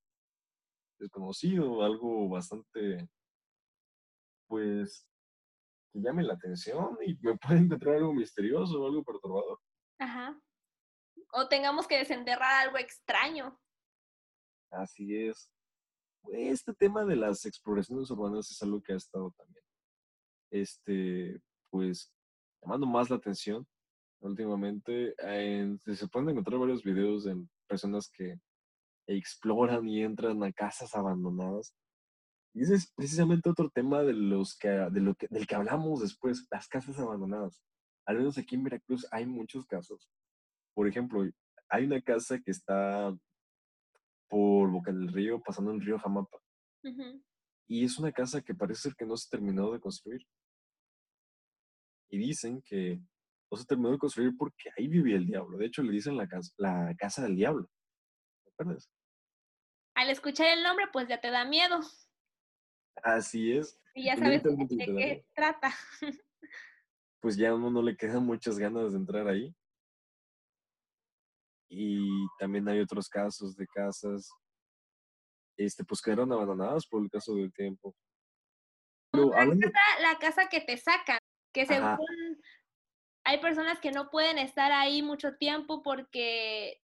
desconocido, 0.97 1.83
algo 1.83 2.27
bastante, 2.27 3.07
pues, 4.47 5.07
que 5.93 6.01
llame 6.01 6.23
la 6.23 6.33
atención 6.33 6.97
y 7.05 7.19
me 7.21 7.37
puede 7.37 7.59
encontrar 7.59 7.97
algo 7.97 8.15
misterioso, 8.15 8.83
algo 8.83 9.03
perturbador. 9.03 9.59
Ajá. 9.99 10.41
O 11.33 11.47
tengamos 11.47 11.87
que 11.87 11.99
desenterrar 11.99 12.65
algo 12.65 12.79
extraño. 12.79 13.59
Así 14.71 15.15
es 15.15 15.51
este 16.31 16.73
tema 16.73 17.05
de 17.05 17.15
las 17.15 17.45
exploraciones 17.45 18.09
urbanas 18.11 18.51
es 18.51 18.61
algo 18.61 18.81
que 18.81 18.93
ha 18.93 18.97
estado 18.97 19.33
también, 19.37 19.63
este, 20.51 21.41
pues, 21.69 22.11
llamando 22.61 22.87
más 22.87 23.09
la 23.09 23.17
atención 23.17 23.65
últimamente. 24.19 25.15
se 25.85 26.07
pueden 26.07 26.29
encontrar 26.29 26.59
varios 26.59 26.83
videos 26.83 27.23
de 27.23 27.35
personas 27.67 28.09
que 28.09 28.39
exploran 29.07 29.87
y 29.87 30.03
entran 30.03 30.43
a 30.43 30.51
casas 30.51 30.93
abandonadas. 30.95 31.73
Y 32.53 32.63
ese 32.63 32.75
es 32.75 32.91
precisamente 32.95 33.49
otro 33.49 33.69
tema 33.69 34.01
de 34.01 34.13
los 34.13 34.57
que, 34.57 34.67
de 34.67 34.99
lo 34.99 35.15
que, 35.15 35.27
del 35.29 35.45
que 35.45 35.55
hablamos 35.55 36.01
después, 36.01 36.47
las 36.51 36.67
casas 36.67 36.97
abandonadas. 36.99 37.61
Al 38.05 38.17
menos 38.17 38.37
aquí 38.37 38.55
en 38.55 38.63
Veracruz 38.63 39.05
hay 39.11 39.25
muchos 39.25 39.65
casos. 39.65 40.09
Por 40.73 40.87
ejemplo, 40.87 41.23
hay 41.69 41.85
una 41.85 42.01
casa 42.01 42.39
que 42.39 42.51
está 42.51 43.15
por 44.29 44.69
Boca 44.71 44.91
del 44.91 45.11
Río, 45.11 45.41
pasando 45.41 45.71
el 45.71 45.81
río 45.81 45.99
Jamapa. 45.99 46.37
Y 47.67 47.83
es 47.83 47.99
una 47.99 48.11
casa 48.11 48.41
que 48.41 48.55
parece 48.55 48.83
ser 48.83 48.95
que 48.95 49.05
no 49.05 49.17
se 49.17 49.29
terminó 49.29 49.71
de 49.71 49.79
construir. 49.79 50.21
Y 52.09 52.17
dicen 52.17 52.61
que 52.65 53.01
no 53.51 53.57
se 53.57 53.65
terminó 53.65 53.91
de 53.91 53.97
construir 53.97 54.33
porque 54.37 54.69
ahí 54.77 54.87
vivía 54.87 55.17
el 55.17 55.25
diablo. 55.25 55.57
De 55.57 55.65
hecho, 55.65 55.83
le 55.83 55.91
dicen 55.91 56.15
la 56.15 56.27
casa, 56.27 56.53
la 56.57 56.95
casa 56.97 57.23
del 57.23 57.35
diablo. 57.35 57.69
¿Te 58.45 58.51
acuerdas? 58.51 58.89
Al 59.95 60.09
escuchar 60.09 60.47
el 60.47 60.63
nombre, 60.63 60.85
pues 60.93 61.07
ya 61.07 61.19
te 61.19 61.29
da 61.29 61.43
miedo. 61.43 61.79
Así 63.03 63.51
es. 63.51 63.79
Y 63.93 64.05
ya 64.05 64.15
sabes 64.15 64.43
de 64.43 64.55
qué 64.67 65.25
trata. 65.33 65.73
Pues 67.19 67.35
ya 67.35 67.49
a 67.49 67.55
uno 67.55 67.71
no 67.71 67.81
le 67.81 67.97
quedan 67.97 68.23
muchas 68.23 68.59
ganas 68.59 68.91
de 68.91 68.99
entrar 68.99 69.27
ahí. 69.27 69.53
Y 71.69 72.27
también 72.39 72.67
hay 72.69 72.79
otros 72.79 73.09
casos 73.09 73.55
de 73.55 73.67
casas, 73.67 74.29
este, 75.57 75.83
pues 75.83 76.01
quedaron 76.01 76.31
abandonadas 76.31 76.85
por 76.85 77.03
el 77.03 77.09
caso 77.09 77.35
del 77.35 77.51
tiempo. 77.51 77.95
la, 79.11 80.17
casa, 80.19 80.47
que 80.49 80.61
te 80.61 80.77
sacan, 80.77 81.19
que 81.53 81.65
según 81.65 81.97
hay 83.25 83.39
personas 83.39 83.79
que 83.79 83.91
no 83.91 84.09
pueden 84.09 84.37
estar 84.37 84.71
ahí 84.71 85.01
mucho 85.01 85.35
tiempo 85.35 85.81
porque 85.83 86.81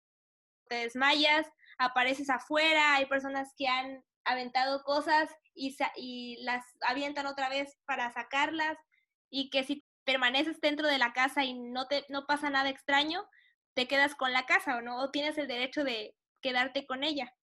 te 0.69 0.75
desmayas, 0.75 1.51
apareces 1.77 2.29
afuera, 2.29 2.95
hay 2.95 3.07
personas 3.07 3.53
que 3.57 3.67
han 3.67 4.03
aventado 4.23 4.83
cosas 4.83 5.29
y, 5.53 5.75
y 5.95 6.37
las 6.43 6.63
avientan 6.81 7.25
otra 7.25 7.49
vez 7.49 7.77
para 7.85 8.11
sacarlas 8.11 8.77
y 9.29 9.49
que 9.49 9.63
si 9.63 9.83
permaneces 10.05 10.61
dentro 10.61 10.87
de 10.87 10.97
la 10.97 11.13
casa 11.13 11.43
y 11.43 11.53
no 11.53 11.87
te 11.87 12.05
no 12.09 12.25
pasa 12.25 12.49
nada 12.49 12.69
extraño, 12.69 13.27
te 13.79 13.87
quedas 13.87 14.13
con 14.13 14.33
la 14.33 14.45
casa 14.45 14.77
o 14.77 14.81
no 14.81 15.01
o 15.01 15.09
tienes 15.09 15.37
el 15.37 15.47
derecho 15.47 15.85
de 15.85 16.13
quedarte 16.41 16.85
con 16.85 17.01
ella. 17.01 17.33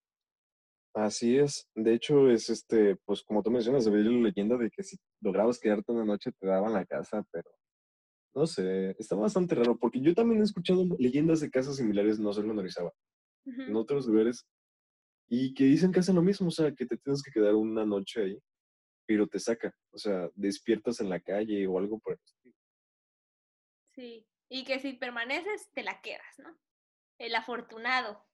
Así 0.93 1.39
es. 1.39 1.67
De 1.75 1.95
hecho, 1.95 2.31
es 2.31 2.51
este, 2.51 2.97
pues 3.07 3.23
como 3.23 3.43
tú 3.43 3.51
mencionas, 3.51 3.87
había 3.87 4.01
la 4.01 4.29
leyenda 4.29 4.59
de 4.59 4.69
que 4.69 4.83
si 4.83 4.99
lograbas 5.23 5.59
quedarte 5.59 5.93
una 5.93 6.05
noche 6.05 6.33
te 6.39 6.47
daban 6.47 6.75
la 6.75 6.85
casa, 6.85 7.25
pero 7.33 7.51
no 8.35 8.47
sé, 8.47 8.95
está 8.99 9.17
bastante 9.17 9.55
raro, 9.55 9.79
porque 9.79 9.99
yo 10.03 10.15
también 10.15 10.43
he 10.43 10.45
escuchado 10.45 10.85
leyendas 10.99 11.41
de 11.41 11.49
casas 11.49 11.77
similares, 11.77 12.19
no 12.19 12.35
solo 12.35 12.53
en 12.53 12.59
Orizaba, 12.59 12.93
en 13.47 13.75
otros 13.75 14.07
lugares, 14.07 14.47
y 15.29 15.55
que 15.55 15.65
dicen 15.65 15.91
que 15.91 16.01
hacen 16.01 16.17
lo 16.17 16.23
mismo, 16.23 16.49
o 16.49 16.51
sea, 16.51 16.71
que 16.71 16.85
te 16.85 16.99
tienes 16.99 17.23
que 17.23 17.31
quedar 17.31 17.55
una 17.55 17.87
noche 17.87 18.23
ahí, 18.23 18.39
pero 19.07 19.27
te 19.27 19.39
saca, 19.39 19.75
o 19.91 19.97
sea, 19.97 20.29
despiertas 20.35 21.01
en 21.01 21.09
la 21.09 21.19
calle 21.19 21.67
o 21.67 21.79
algo 21.79 21.99
por 21.99 22.13
el 22.13 22.21
estilo. 22.23 22.55
Sí, 23.95 24.27
y 24.49 24.65
que 24.65 24.79
si 24.79 24.95
permaneces, 24.95 25.71
te 25.73 25.83
la 25.83 26.01
quedas, 26.01 26.39
¿no? 26.39 26.57
El 27.19 27.35
afortunado. 27.35 28.25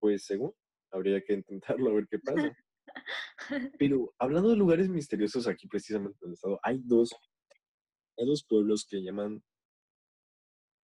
Pues 0.00 0.24
según, 0.24 0.54
habría 0.90 1.22
que 1.22 1.34
intentarlo 1.34 1.90
a 1.90 1.94
ver 1.94 2.06
qué 2.08 2.18
pasa. 2.18 2.56
Pero 3.78 4.14
hablando 4.18 4.50
de 4.50 4.56
lugares 4.56 4.88
misteriosos 4.88 5.46
aquí 5.46 5.66
precisamente 5.66 6.18
en 6.22 6.28
el 6.28 6.34
estado, 6.34 6.60
hay 6.62 6.80
dos 6.84 7.14
hay 8.16 8.26
dos 8.26 8.44
pueblos 8.44 8.86
que 8.88 9.02
llaman, 9.02 9.42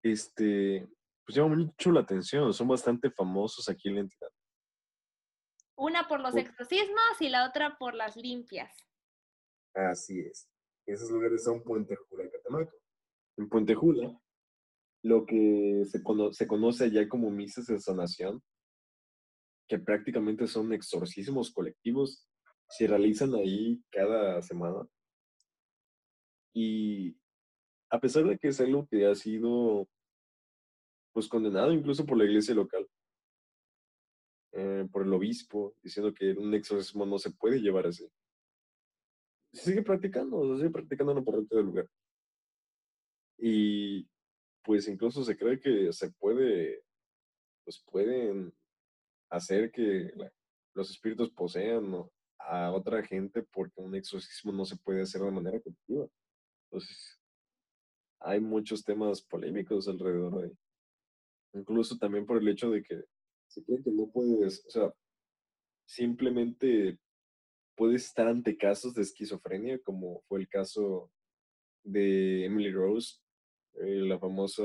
este, 0.03 0.87
pues 1.25 1.35
llaman 1.35 1.59
mucho 1.59 1.91
la 1.91 2.01
atención, 2.01 2.53
son 2.53 2.67
bastante 2.67 3.09
famosos 3.09 3.69
aquí 3.69 3.89
en 3.89 3.95
la 3.95 4.01
entidad. 4.01 4.29
Una 5.77 6.07
por 6.07 6.19
los 6.19 6.35
exorcismos 6.35 7.21
y 7.21 7.29
la 7.29 7.47
otra 7.47 7.77
por 7.77 7.95
las 7.95 8.15
limpias. 8.15 8.75
Así 9.73 10.19
es. 10.19 10.49
Esos 10.85 11.09
lugares 11.09 11.43
son 11.43 11.63
Puente 11.63 11.95
Jula 11.95 12.25
y 12.25 12.29
Catemaco. 12.29 12.80
En 13.37 13.49
Puente 13.49 13.75
Jula, 13.75 14.19
lo 15.03 15.25
que 15.25 15.83
se, 15.85 16.01
se 16.31 16.47
conoce 16.47 16.83
allá 16.85 17.09
como 17.09 17.31
misas 17.31 17.65
de 17.67 17.79
sanación, 17.79 18.41
que 19.67 19.79
prácticamente 19.79 20.47
son 20.47 20.73
exorcismos 20.73 21.51
colectivos, 21.51 22.27
se 22.67 22.87
realizan 22.87 23.33
ahí 23.35 23.81
cada 23.89 24.41
semana. 24.41 24.85
Y 26.53 27.15
a 27.89 27.99
pesar 27.99 28.25
de 28.25 28.37
que 28.37 28.49
es 28.49 28.59
algo 28.59 28.87
que 28.87 29.05
ha 29.05 29.15
sido 29.15 29.87
pues 31.13 31.27
condenado 31.27 31.73
incluso 31.73 32.05
por 32.05 32.17
la 32.17 32.23
iglesia 32.23 32.55
local, 32.55 32.87
eh, 34.53 34.87
por 34.91 35.03
el 35.03 35.13
obispo, 35.13 35.73
diciendo 35.81 36.13
que 36.13 36.31
un 36.33 36.53
exorcismo 36.53 37.05
no 37.05 37.17
se 37.17 37.31
puede 37.31 37.59
llevar 37.59 37.87
así. 37.87 38.09
Se 39.53 39.71
sigue 39.71 39.83
practicando, 39.83 40.55
se 40.55 40.57
sigue 40.57 40.69
practicando 40.71 41.11
en 41.11 41.17
la 41.19 41.23
parroquia 41.23 41.57
del 41.57 41.65
lugar. 41.65 41.87
Y 43.43 44.07
pues 44.63 44.87
incluso 44.87 45.23
se 45.23 45.35
cree 45.35 45.59
que 45.59 45.91
se 45.91 46.11
puede, 46.11 46.83
pues 47.63 47.83
pueden 47.91 48.53
hacer 49.31 49.71
que 49.71 50.11
los 50.75 50.91
espíritus 50.91 51.31
posean 51.31 52.07
a 52.37 52.71
otra 52.71 53.03
gente 53.03 53.41
porque 53.41 53.81
un 53.81 53.95
exorcismo 53.95 54.51
no 54.51 54.63
se 54.63 54.77
puede 54.77 55.01
hacer 55.01 55.21
de 55.21 55.31
manera 55.31 55.59
colectiva. 55.59 56.07
Entonces, 56.65 57.19
hay 58.19 58.39
muchos 58.39 58.83
temas 58.83 59.23
polémicos 59.23 59.87
alrededor 59.87 60.41
de. 60.43 60.55
Incluso 61.53 61.97
también 61.97 62.27
por 62.27 62.37
el 62.37 62.47
hecho 62.47 62.69
de 62.69 62.83
que 62.83 63.03
se 63.47 63.63
cree 63.63 63.81
que 63.83 63.91
no 63.91 64.07
puedes, 64.07 64.63
o 64.67 64.69
sea, 64.69 64.93
simplemente 65.85 66.99
puedes 67.75 68.05
estar 68.05 68.27
ante 68.27 68.55
casos 68.55 68.93
de 68.93 69.01
esquizofrenia, 69.01 69.79
como 69.79 70.21
fue 70.27 70.39
el 70.39 70.47
caso 70.47 71.11
de 71.83 72.45
Emily 72.45 72.71
Rose, 72.71 73.20
eh, 73.75 74.01
la 74.01 74.19
famosa 74.19 74.63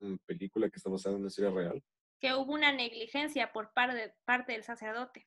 mm, 0.00 0.16
película 0.26 0.68
que 0.68 0.76
está 0.76 0.90
basada 0.90 1.14
en 1.14 1.20
una 1.20 1.28
historia 1.28 1.50
real. 1.50 1.82
Que 2.20 2.34
hubo 2.34 2.52
una 2.52 2.72
negligencia 2.72 3.52
por 3.52 3.72
parte, 3.72 4.14
parte 4.24 4.52
del 4.52 4.62
sacerdote. 4.62 5.26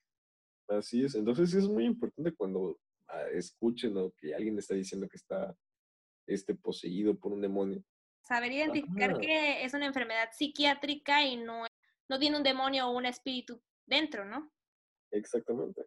Así 0.67 1.03
es, 1.03 1.15
entonces 1.15 1.53
es 1.53 1.67
muy 1.67 1.85
importante 1.85 2.33
cuando 2.33 2.77
ah, 3.07 3.23
escuchen 3.33 3.95
o 3.97 4.11
que 4.17 4.35
alguien 4.35 4.57
está 4.57 4.75
diciendo 4.75 5.07
que 5.07 5.15
está 5.15 5.55
este, 6.27 6.55
poseído 6.55 7.17
por 7.17 7.31
un 7.31 7.41
demonio. 7.41 7.83
Saber 8.21 8.51
identificar 8.51 9.17
que 9.17 9.63
es 9.63 9.73
una 9.73 9.85
enfermedad 9.85 10.29
psiquiátrica 10.33 11.25
y 11.25 11.37
no, 11.37 11.65
no 12.09 12.19
tiene 12.19 12.37
un 12.37 12.43
demonio 12.43 12.87
o 12.87 12.97
un 12.97 13.05
espíritu 13.05 13.61
dentro, 13.85 14.25
¿no? 14.25 14.51
Exactamente. 15.11 15.85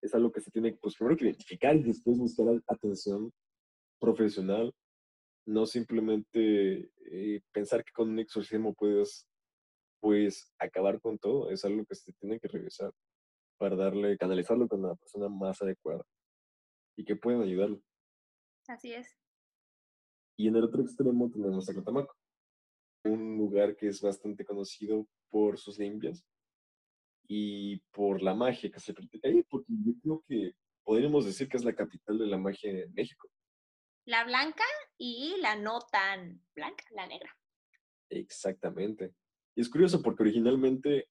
Es 0.00 0.14
algo 0.14 0.30
que 0.30 0.40
se 0.40 0.52
tiene, 0.52 0.74
pues 0.74 0.94
primero 0.94 1.16
que 1.16 1.24
identificar 1.24 1.74
y 1.74 1.82
después 1.82 2.16
buscar 2.18 2.46
atención 2.68 3.32
profesional. 3.98 4.72
No 5.48 5.64
simplemente 5.64 6.90
eh, 7.10 7.40
pensar 7.52 7.82
que 7.82 7.92
con 7.92 8.10
un 8.10 8.18
exorcismo 8.18 8.74
puedes, 8.74 9.26
pues, 9.98 10.52
acabar 10.58 11.00
con 11.00 11.18
todo. 11.18 11.50
Es 11.50 11.64
algo 11.64 11.86
que 11.86 11.94
se 11.94 12.12
tiene 12.12 12.38
que 12.38 12.48
revisar 12.48 12.92
para 13.56 13.74
darle, 13.74 14.18
canalizarlo 14.18 14.68
con 14.68 14.82
la 14.82 14.94
persona 14.94 15.30
más 15.30 15.62
adecuada 15.62 16.04
y 16.98 17.04
que 17.06 17.16
puedan 17.16 17.40
ayudarlo. 17.40 17.80
Así 18.66 18.92
es. 18.92 19.16
Y 20.36 20.48
en 20.48 20.56
el 20.56 20.64
otro 20.64 20.82
extremo 20.82 21.30
tenemos 21.30 21.66
a 21.70 21.74
Catamaco, 21.74 22.14
un 23.04 23.38
lugar 23.38 23.74
que 23.74 23.88
es 23.88 24.02
bastante 24.02 24.44
conocido 24.44 25.08
por 25.30 25.58
sus 25.58 25.78
limpias 25.78 26.22
y 27.26 27.78
por 27.90 28.20
la 28.20 28.34
magia 28.34 28.70
que 28.70 28.80
se 28.80 28.92
practica 28.92 29.28
ahí, 29.28 29.42
porque 29.44 29.72
yo 29.82 29.92
creo 30.02 30.24
que 30.28 30.52
podríamos 30.84 31.24
decir 31.24 31.48
que 31.48 31.56
es 31.56 31.64
la 31.64 31.74
capital 31.74 32.18
de 32.18 32.26
la 32.26 32.36
magia 32.36 32.70
en 32.70 32.92
México. 32.92 33.30
La 34.08 34.24
blanca 34.24 34.64
y 34.96 35.36
la 35.42 35.54
no 35.54 35.80
tan 35.92 36.42
blanca, 36.54 36.82
la 36.92 37.06
negra. 37.06 37.30
Exactamente. 38.08 39.12
Y 39.54 39.60
es 39.60 39.68
curioso 39.68 40.00
porque 40.00 40.22
originalmente 40.22 41.10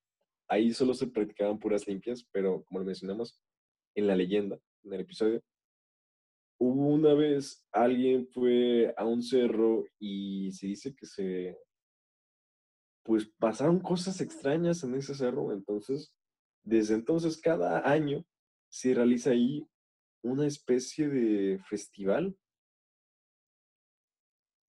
ahí 0.50 0.74
solo 0.74 0.96
se 0.96 1.06
practicaban 1.06 1.60
puras 1.60 1.88
limpias, 1.88 2.28
pero 2.32 2.64
como 2.64 2.80
lo 2.80 2.88
mencionamos 2.88 3.40
en 3.94 4.08
la 4.08 4.16
leyenda, 4.16 4.60
en 4.84 4.94
el 4.94 5.02
episodio, 5.02 5.44
Hubo 6.60 6.88
una 6.88 7.14
vez, 7.14 7.68
alguien 7.72 8.28
fue 8.34 8.92
a 8.98 9.06
un 9.06 9.22
cerro 9.22 9.86
y 10.00 10.52
se 10.54 10.66
dice 10.66 10.96
que 10.96 11.06
se, 11.06 11.56
pues 13.04 13.28
pasaron 13.38 13.80
cosas 13.80 14.22
extrañas 14.22 14.84
en 14.84 14.96
ese 14.96 15.14
cerro, 15.14 15.54
entonces, 15.54 16.12
desde 16.64 16.96
entonces, 16.96 17.40
cada 17.40 17.88
año 17.88 18.26
se 18.70 18.96
realiza 18.96 19.30
ahí 19.30 19.68
una 20.24 20.48
especie 20.48 21.08
de 21.10 21.60
festival, 21.70 22.36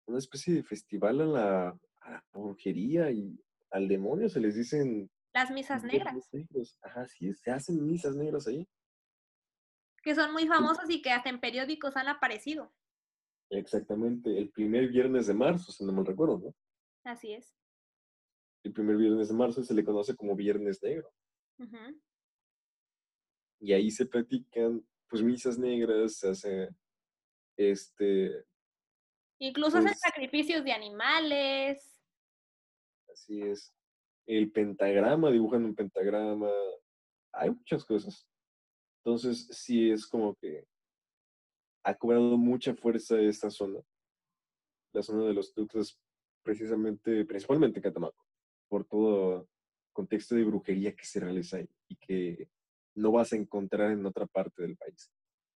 una 0.06 0.20
especie 0.20 0.54
de 0.54 0.63
festival 0.63 1.22
a 1.22 1.26
la, 1.26 1.80
a 2.02 2.24
brujería 2.34 3.12
y 3.12 3.39
al 3.72 3.88
demonio, 3.88 4.30
se 4.30 4.39
les 4.39 4.56
dicen... 4.56 5.10
Las 5.34 5.50
misas 5.50 5.84
negras. 5.84 6.16
Ajá, 6.84 7.08
sí, 7.08 7.34
se 7.34 7.52
hacen 7.52 7.86
misas 7.86 8.16
negras 8.16 8.48
ahí 8.48 8.68
que 10.04 10.13
son 10.13 10.34
muy 10.34 10.46
famosos 10.46 10.89
y 10.89 11.02
que 11.02 11.12
hasta 11.12 11.30
en 11.30 11.39
periódicos 11.39 11.96
han 11.96 12.10
aparecido. 12.10 12.72
Exactamente, 13.50 14.38
el 14.38 14.52
primer 14.52 14.89
viernes 14.89 15.28
de 15.28 15.34
marzo, 15.34 15.72
si 15.72 15.86
no 15.86 15.94
me 15.94 16.04
recuerdo, 16.04 16.39
¿no? 16.39 16.56
Así 17.06 17.34
es. 17.34 17.56
El 18.63 18.74
primer 18.74 18.98
viernes 18.98 19.30
de 19.30 19.34
marzo 19.34 19.63
se 19.63 19.74
le 19.74 19.84
conoce 19.84 20.16
como 20.16 20.36
Viernes 20.36 20.82
Negro. 20.82 21.10
Y 23.60 23.74
ahí 23.74 23.92
se 23.92 24.06
practican, 24.06 24.86
pues, 25.10 25.22
misas 25.24 25.58
negras, 25.58 26.18
se 26.18 26.30
hace, 26.30 26.70
este... 27.58 28.46
Incluso 29.39 29.78
hacen 29.78 29.89
pues 29.89 30.00
sacrificios 30.00 30.63
de 30.63 30.72
animales. 30.72 32.02
Así 33.12 33.41
es. 33.41 33.74
El 34.26 34.52
pentagrama, 34.52 35.32
dibujan 35.32 35.65
un 35.65 35.76
pentagrama. 35.76 36.50
Hay 37.34 37.50
muchas 37.50 37.84
cosas. 37.84 38.28
Entonces, 39.04 39.48
sí 39.52 39.91
es 39.91 40.08
como 40.08 40.36
que 40.36 40.65
ha 41.84 41.93
cobrado 41.96 42.38
mucha 42.38 42.74
fuerza 42.74 43.19
esta 43.19 43.50
zona. 43.50 43.80
la 44.93 45.02
zona 45.02 45.26
de 45.26 45.34
los 45.34 45.54
ductos 45.54 46.00
precisamente, 46.43 47.26
principalmente 47.26 47.82
Catamaco, 47.82 48.26
por 48.69 48.86
todo 48.86 49.50
contexto 49.91 50.36
de 50.36 50.43
brujería 50.43 50.96
que 50.96 51.06
se 51.06 51.19
realiza 51.19 51.58
ahí 51.58 51.69
y 51.88 51.96
que 51.96 52.50
no 52.96 53.12
vas 53.12 53.34
a 53.34 53.38
encontrar 53.38 53.91
en 53.91 54.06
otra 54.06 54.26
parte 54.28 54.62
del 54.62 54.78
país. 54.78 55.12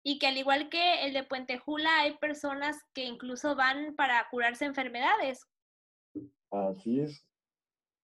Y 0.08 0.20
que 0.20 0.28
al 0.28 0.36
igual 0.36 0.68
que 0.68 1.04
el 1.04 1.12
de 1.12 1.24
Puente 1.24 1.58
Jula, 1.58 2.02
hay 2.02 2.16
personas 2.18 2.80
que 2.94 3.06
incluso 3.06 3.56
van 3.56 3.96
para 3.96 4.24
curarse 4.30 4.64
enfermedades. 4.64 5.44
Así 6.48 7.00
es. 7.00 7.26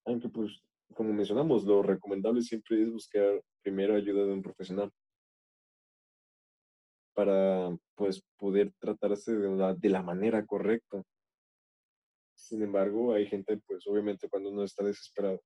Aunque 0.04 0.28
pues, 0.28 0.50
como 0.94 1.12
mencionamos, 1.12 1.62
lo 1.62 1.80
recomendable 1.80 2.42
siempre 2.42 2.82
es 2.82 2.90
buscar 2.90 3.40
primero 3.62 3.94
ayuda 3.94 4.24
de 4.24 4.32
un 4.32 4.42
profesional 4.42 4.90
para 7.14 7.70
pues 7.94 8.20
poder 8.36 8.72
tratarse 8.80 9.36
de, 9.36 9.46
una, 9.46 9.72
de 9.72 9.88
la 9.88 10.02
manera 10.02 10.44
correcta. 10.44 11.04
Sin 12.34 12.62
embargo, 12.62 13.14
hay 13.14 13.28
gente, 13.28 13.58
pues 13.58 13.86
obviamente 13.86 14.28
cuando 14.28 14.50
uno 14.50 14.64
está 14.64 14.82
desesperado, 14.82 15.40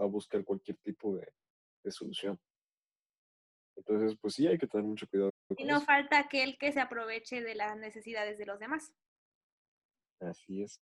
va 0.00 0.06
a 0.06 0.08
buscar 0.08 0.42
cualquier 0.42 0.76
tipo 0.78 1.14
de, 1.14 1.28
de 1.84 1.92
solución. 1.92 2.36
Entonces, 3.76 4.16
pues 4.20 4.34
sí, 4.34 4.46
hay 4.46 4.58
que 4.58 4.66
tener 4.66 4.86
mucho 4.86 5.06
cuidado. 5.08 5.30
Y 5.56 5.64
no 5.64 5.80
falta 5.80 6.18
aquel 6.18 6.56
que 6.58 6.72
se 6.72 6.80
aproveche 6.80 7.42
de 7.42 7.54
las 7.54 7.76
necesidades 7.76 8.38
de 8.38 8.46
los 8.46 8.58
demás. 8.58 8.92
Así 10.20 10.62
es. 10.62 10.80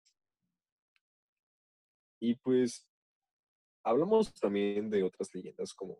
Y 2.20 2.36
pues 2.36 2.86
hablamos 3.82 4.32
también 4.34 4.90
de 4.90 5.02
otras 5.02 5.34
leyendas 5.34 5.74
como 5.74 5.98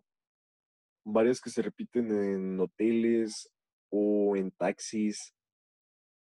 varias 1.05 1.40
que 1.40 1.50
se 1.50 1.62
repiten 1.62 2.12
en 2.12 2.61
hoteles 2.61 3.52
o 3.90 4.37
en 4.37 4.50
taxis. 4.52 5.35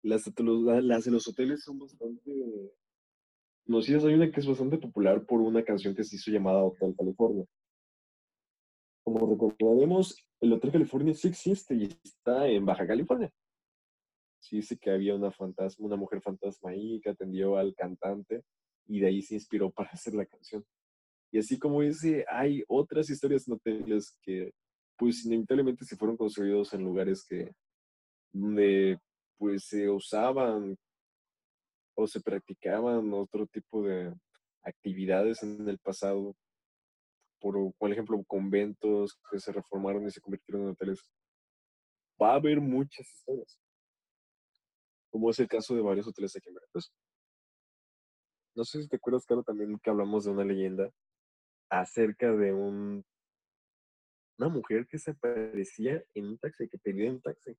Las 0.02 0.24
de 0.24 0.42
los, 0.42 0.84
las 0.84 1.04
de 1.04 1.10
los 1.10 1.26
hoteles 1.26 1.62
son 1.64 1.78
bastante 1.78 2.30
conocidas. 3.64 4.04
Hay 4.04 4.14
una 4.14 4.30
que 4.30 4.40
es 4.40 4.46
bastante 4.46 4.78
popular 4.78 5.24
por 5.24 5.40
una 5.40 5.64
canción 5.64 5.94
que 5.94 6.04
se 6.04 6.16
hizo 6.16 6.30
llamada 6.30 6.62
Hotel 6.62 6.94
California. 6.96 7.44
Como 9.06 9.24
recordaremos, 9.24 10.16
el 10.40 10.52
Hotel 10.52 10.72
California 10.72 11.14
sí 11.14 11.28
existe 11.28 11.76
y 11.76 11.84
está 12.02 12.48
en 12.48 12.66
Baja 12.66 12.84
California. 12.84 13.32
Sí 14.40 14.56
dice 14.56 14.76
que 14.76 14.90
había 14.90 15.14
una 15.14 15.96
mujer 15.96 16.20
fantasma 16.20 16.70
ahí 16.70 17.00
que 17.00 17.10
atendió 17.10 17.56
al 17.56 17.72
cantante 17.76 18.42
y 18.88 18.98
de 18.98 19.06
ahí 19.06 19.22
se 19.22 19.34
inspiró 19.34 19.70
para 19.70 19.90
hacer 19.92 20.14
la 20.14 20.26
canción. 20.26 20.64
Y 21.30 21.38
así 21.38 21.56
como 21.56 21.82
dice, 21.82 22.24
hay 22.28 22.64
otras 22.66 23.08
historias 23.08 23.46
en 23.46 23.54
hoteles 23.54 24.18
que 24.22 24.52
pues 24.96 25.24
inevitablemente 25.24 25.84
se 25.84 25.96
fueron 25.96 26.16
construidos 26.16 26.74
en 26.74 26.82
lugares 26.82 27.24
que 27.24 27.52
donde 28.32 28.98
pues 29.38 29.68
se 29.68 29.88
usaban 29.88 30.76
o 31.94 32.08
se 32.08 32.20
practicaban 32.20 33.14
otro 33.14 33.46
tipo 33.46 33.84
de 33.84 34.12
actividades 34.62 35.44
en 35.44 35.68
el 35.68 35.78
pasado, 35.78 36.34
por, 37.40 37.74
por 37.74 37.92
ejemplo, 37.92 38.22
conventos 38.26 39.18
que 39.30 39.38
se 39.38 39.52
reformaron 39.52 40.06
y 40.06 40.10
se 40.10 40.20
convirtieron 40.20 40.64
en 40.64 40.70
hoteles. 40.70 41.00
Va 42.20 42.32
a 42.32 42.36
haber 42.36 42.60
muchas 42.60 43.06
historias, 43.08 43.58
como 45.10 45.30
es 45.30 45.38
el 45.38 45.48
caso 45.48 45.74
de 45.74 45.82
varios 45.82 46.06
hoteles 46.06 46.34
aquí 46.36 46.48
en 46.48 46.54
Veracruz. 46.54 46.92
No 48.54 48.64
sé 48.64 48.82
si 48.82 48.88
te 48.88 48.96
acuerdas, 48.96 49.26
Carlos, 49.26 49.44
también 49.44 49.78
que 49.82 49.90
hablamos 49.90 50.24
de 50.24 50.30
una 50.30 50.44
leyenda 50.44 50.90
acerca 51.70 52.32
de 52.32 52.52
un 52.52 53.04
una 54.38 54.48
mujer 54.48 54.86
que 54.86 54.98
se 54.98 55.12
aparecía 55.12 56.02
en 56.14 56.26
un 56.26 56.38
taxi, 56.38 56.68
que 56.68 56.78
pedía 56.78 57.10
un 57.10 57.20
taxi. 57.20 57.56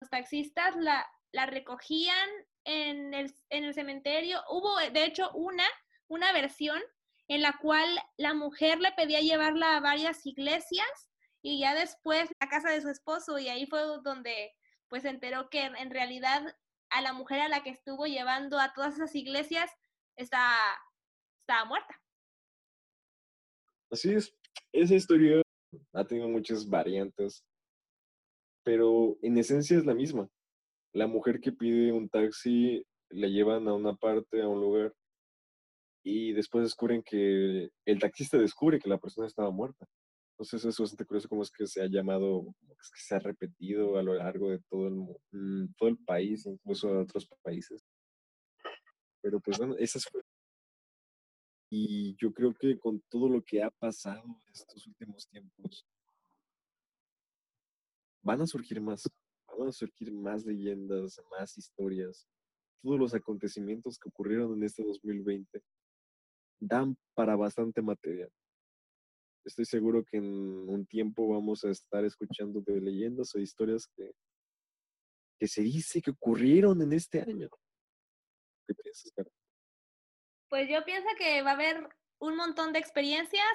Los 0.00 0.10
taxistas 0.10 0.76
la, 0.76 1.06
la 1.32 1.46
recogían 1.46 2.28
en 2.64 3.14
el, 3.14 3.34
en 3.50 3.64
el 3.64 3.74
cementerio. 3.74 4.40
Hubo, 4.50 4.78
de 4.78 5.04
hecho, 5.04 5.30
una, 5.32 5.64
una 6.08 6.32
versión 6.32 6.80
en 7.28 7.42
la 7.42 7.58
cual 7.60 7.88
la 8.16 8.34
mujer 8.34 8.80
le 8.80 8.92
pedía 8.92 9.20
llevarla 9.20 9.76
a 9.76 9.80
varias 9.80 10.24
iglesias 10.26 11.10
y 11.42 11.60
ya 11.60 11.74
después 11.74 12.28
a 12.40 12.48
casa 12.48 12.70
de 12.70 12.80
su 12.80 12.88
esposo 12.88 13.38
y 13.38 13.48
ahí 13.48 13.66
fue 13.66 13.80
donde 14.02 14.52
pues 14.88 15.02
se 15.02 15.08
enteró 15.08 15.50
que 15.50 15.64
en 15.64 15.90
realidad 15.90 16.56
a 16.90 17.02
la 17.02 17.12
mujer 17.12 17.40
a 17.40 17.48
la 17.48 17.62
que 17.62 17.70
estuvo 17.70 18.06
llevando 18.06 18.58
a 18.58 18.72
todas 18.72 18.94
esas 18.94 19.14
iglesias 19.14 19.70
está, 20.16 20.56
estaba 21.40 21.64
muerta. 21.64 22.00
Así 23.90 24.12
es, 24.12 24.34
esa 24.72 24.94
historia 24.94 25.42
ha 25.92 26.04
tenido 26.04 26.28
muchas 26.28 26.68
variantes, 26.68 27.44
pero 28.64 29.16
en 29.22 29.38
esencia 29.38 29.76
es 29.76 29.84
la 29.84 29.94
misma. 29.94 30.28
La 30.92 31.06
mujer 31.06 31.40
que 31.40 31.52
pide 31.52 31.92
un 31.92 32.08
taxi 32.08 32.84
la 33.10 33.28
llevan 33.28 33.68
a 33.68 33.74
una 33.74 33.94
parte, 33.94 34.42
a 34.42 34.48
un 34.48 34.60
lugar, 34.60 34.94
y 36.08 36.32
después 36.32 36.62
descubren 36.62 37.02
que 37.02 37.68
el 37.84 37.98
taxista 37.98 38.38
descubre 38.38 38.78
que 38.78 38.88
la 38.88 38.96
persona 38.96 39.26
estaba 39.26 39.50
muerta. 39.50 39.88
Entonces 40.34 40.64
es 40.64 40.78
bastante 40.78 41.04
curioso 41.04 41.28
cómo 41.28 41.42
es 41.42 41.50
que 41.50 41.66
se 41.66 41.82
ha 41.82 41.86
llamado, 41.86 42.54
es 42.80 42.90
que 42.90 43.00
se 43.00 43.16
ha 43.16 43.18
repetido 43.18 43.98
a 43.98 44.04
lo 44.04 44.14
largo 44.14 44.50
de 44.50 44.60
todo 44.70 44.86
el, 44.86 44.94
mm, 45.32 45.74
todo 45.76 45.88
el 45.88 45.98
país, 45.98 46.46
incluso 46.46 46.92
de 46.92 46.98
otros 46.98 47.28
países. 47.42 47.84
Pero 49.20 49.40
pues 49.40 49.58
bueno, 49.58 49.74
esas 49.78 50.04
fue 50.04 50.22
y 51.68 52.14
yo 52.22 52.32
creo 52.32 52.54
que 52.54 52.78
con 52.78 53.00
todo 53.10 53.28
lo 53.28 53.42
que 53.42 53.60
ha 53.64 53.70
pasado 53.70 54.40
estos 54.52 54.86
últimos 54.86 55.26
tiempos, 55.26 55.84
van 58.22 58.42
a 58.42 58.46
surgir 58.46 58.80
más, 58.80 59.10
van 59.58 59.68
a 59.68 59.72
surgir 59.72 60.12
más 60.12 60.44
leyendas, 60.44 61.20
más 61.32 61.58
historias. 61.58 62.28
Todos 62.80 63.00
los 63.00 63.12
acontecimientos 63.12 63.98
que 63.98 64.08
ocurrieron 64.08 64.54
en 64.54 64.62
este 64.62 64.84
2020 64.84 65.60
dan 66.60 66.96
para 67.14 67.36
bastante 67.36 67.82
material. 67.82 68.30
Estoy 69.44 69.64
seguro 69.64 70.04
que 70.04 70.16
en 70.16 70.68
un 70.68 70.86
tiempo 70.86 71.28
vamos 71.28 71.64
a 71.64 71.70
estar 71.70 72.04
escuchando 72.04 72.60
de 72.60 72.80
leyendas 72.80 73.34
o 73.34 73.38
historias 73.38 73.86
que, 73.86 74.12
que 75.38 75.46
se 75.46 75.62
dice 75.62 76.02
que 76.02 76.10
ocurrieron 76.10 76.82
en 76.82 76.92
este 76.92 77.20
año. 77.20 77.48
¿Qué 78.66 78.74
piensas? 78.74 79.12
Pues 80.48 80.68
yo 80.68 80.84
pienso 80.84 81.08
que 81.16 81.42
va 81.42 81.50
a 81.50 81.54
haber 81.54 81.88
un 82.18 82.36
montón 82.36 82.72
de 82.72 82.80
experiencias. 82.80 83.46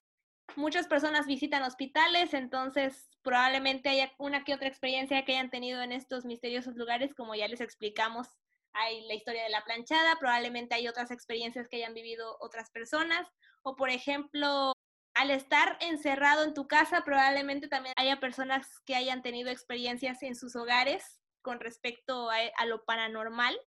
Muchas 0.56 0.88
personas 0.88 1.28
visitan 1.28 1.64
hospitales, 1.64 2.34
entonces 2.34 3.10
probablemente 3.22 3.90
haya 3.90 4.12
una 4.18 4.44
que 4.44 4.54
otra 4.54 4.68
experiencia 4.68 5.24
que 5.24 5.34
hayan 5.34 5.50
tenido 5.50 5.82
en 5.82 5.92
estos 5.92 6.26
misteriosos 6.26 6.76
lugares, 6.76 7.14
como 7.14 7.36
ya 7.36 7.48
les 7.48 7.62
explicamos. 7.62 8.28
Hay 8.74 9.06
la 9.08 9.14
historia 9.14 9.44
de 9.44 9.50
la 9.50 9.64
planchada, 9.64 10.18
probablemente 10.20 10.76
hay 10.76 10.88
otras 10.88 11.12
experiencias 11.12 11.68
que 11.68 11.78
hayan 11.78 11.94
vivido 11.94 12.38
otras 12.40 12.70
personas, 12.72 13.28
o 13.64 13.76
por 13.76 13.90
ejemplo, 13.90 14.74
al 15.14 15.32
estar 15.32 15.78
encerrado 15.82 16.44
en 16.44 16.54
tu 16.54 16.68
casa, 16.68 17.04
probablemente 17.04 17.68
también 17.68 17.94
haya 17.98 18.20
personas 18.20 18.68
que 18.86 18.96
hayan 18.96 19.22
tenido 19.22 19.50
experiencias 19.50 20.24
en 20.24 20.36
sus 20.36 20.56
hogares 20.56 21.22
con 21.42 21.60
respecto 21.60 22.30
a, 22.30 22.66
lo 22.66 22.84
paranormal. 22.86 23.60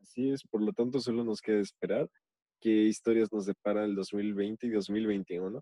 Así 0.00 0.30
es, 0.30 0.42
por 0.44 0.62
lo 0.62 0.72
tanto 0.72 1.00
solo 1.00 1.24
nos 1.24 1.40
queda 1.40 1.60
esperar 1.60 2.08
qué 2.60 2.70
historias 2.70 3.32
nos 3.32 3.46
depara 3.46 3.84
el 3.84 3.94
2020 3.94 4.66
y 4.66 4.70
2021. 4.70 5.60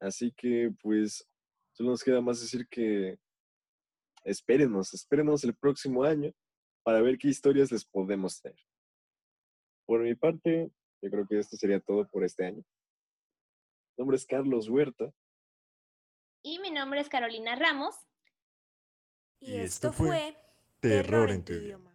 Así 0.00 0.32
que 0.36 0.70
pues 0.80 1.26
solo 1.72 1.90
nos 1.90 2.02
queda 2.02 2.20
más 2.20 2.40
decir 2.40 2.66
que 2.68 3.18
espérenos, 4.24 4.94
espérenos 4.94 5.44
el 5.44 5.54
próximo 5.54 6.04
año 6.04 6.32
para 6.82 7.00
ver 7.00 7.18
qué 7.18 7.28
historias 7.28 7.70
les 7.70 7.84
podemos 7.84 8.40
traer. 8.40 8.58
Por 9.86 10.00
mi 10.00 10.14
parte, 10.14 10.70
yo 11.02 11.10
creo 11.10 11.26
que 11.26 11.38
esto 11.38 11.56
sería 11.56 11.80
todo 11.80 12.08
por 12.08 12.24
este 12.24 12.46
año. 12.46 12.62
Mi 13.96 14.02
nombre 14.02 14.16
es 14.16 14.26
Carlos 14.26 14.68
Huerta. 14.68 15.12
Y 16.42 16.58
mi 16.58 16.70
nombre 16.70 17.00
es 17.00 17.08
Carolina 17.08 17.54
Ramos. 17.56 17.94
Y 19.40 19.56
esto 19.56 19.92
fue 19.92 20.36
Terror 20.80 21.30
en 21.30 21.44
tu 21.44 21.52
idioma. 21.52 21.91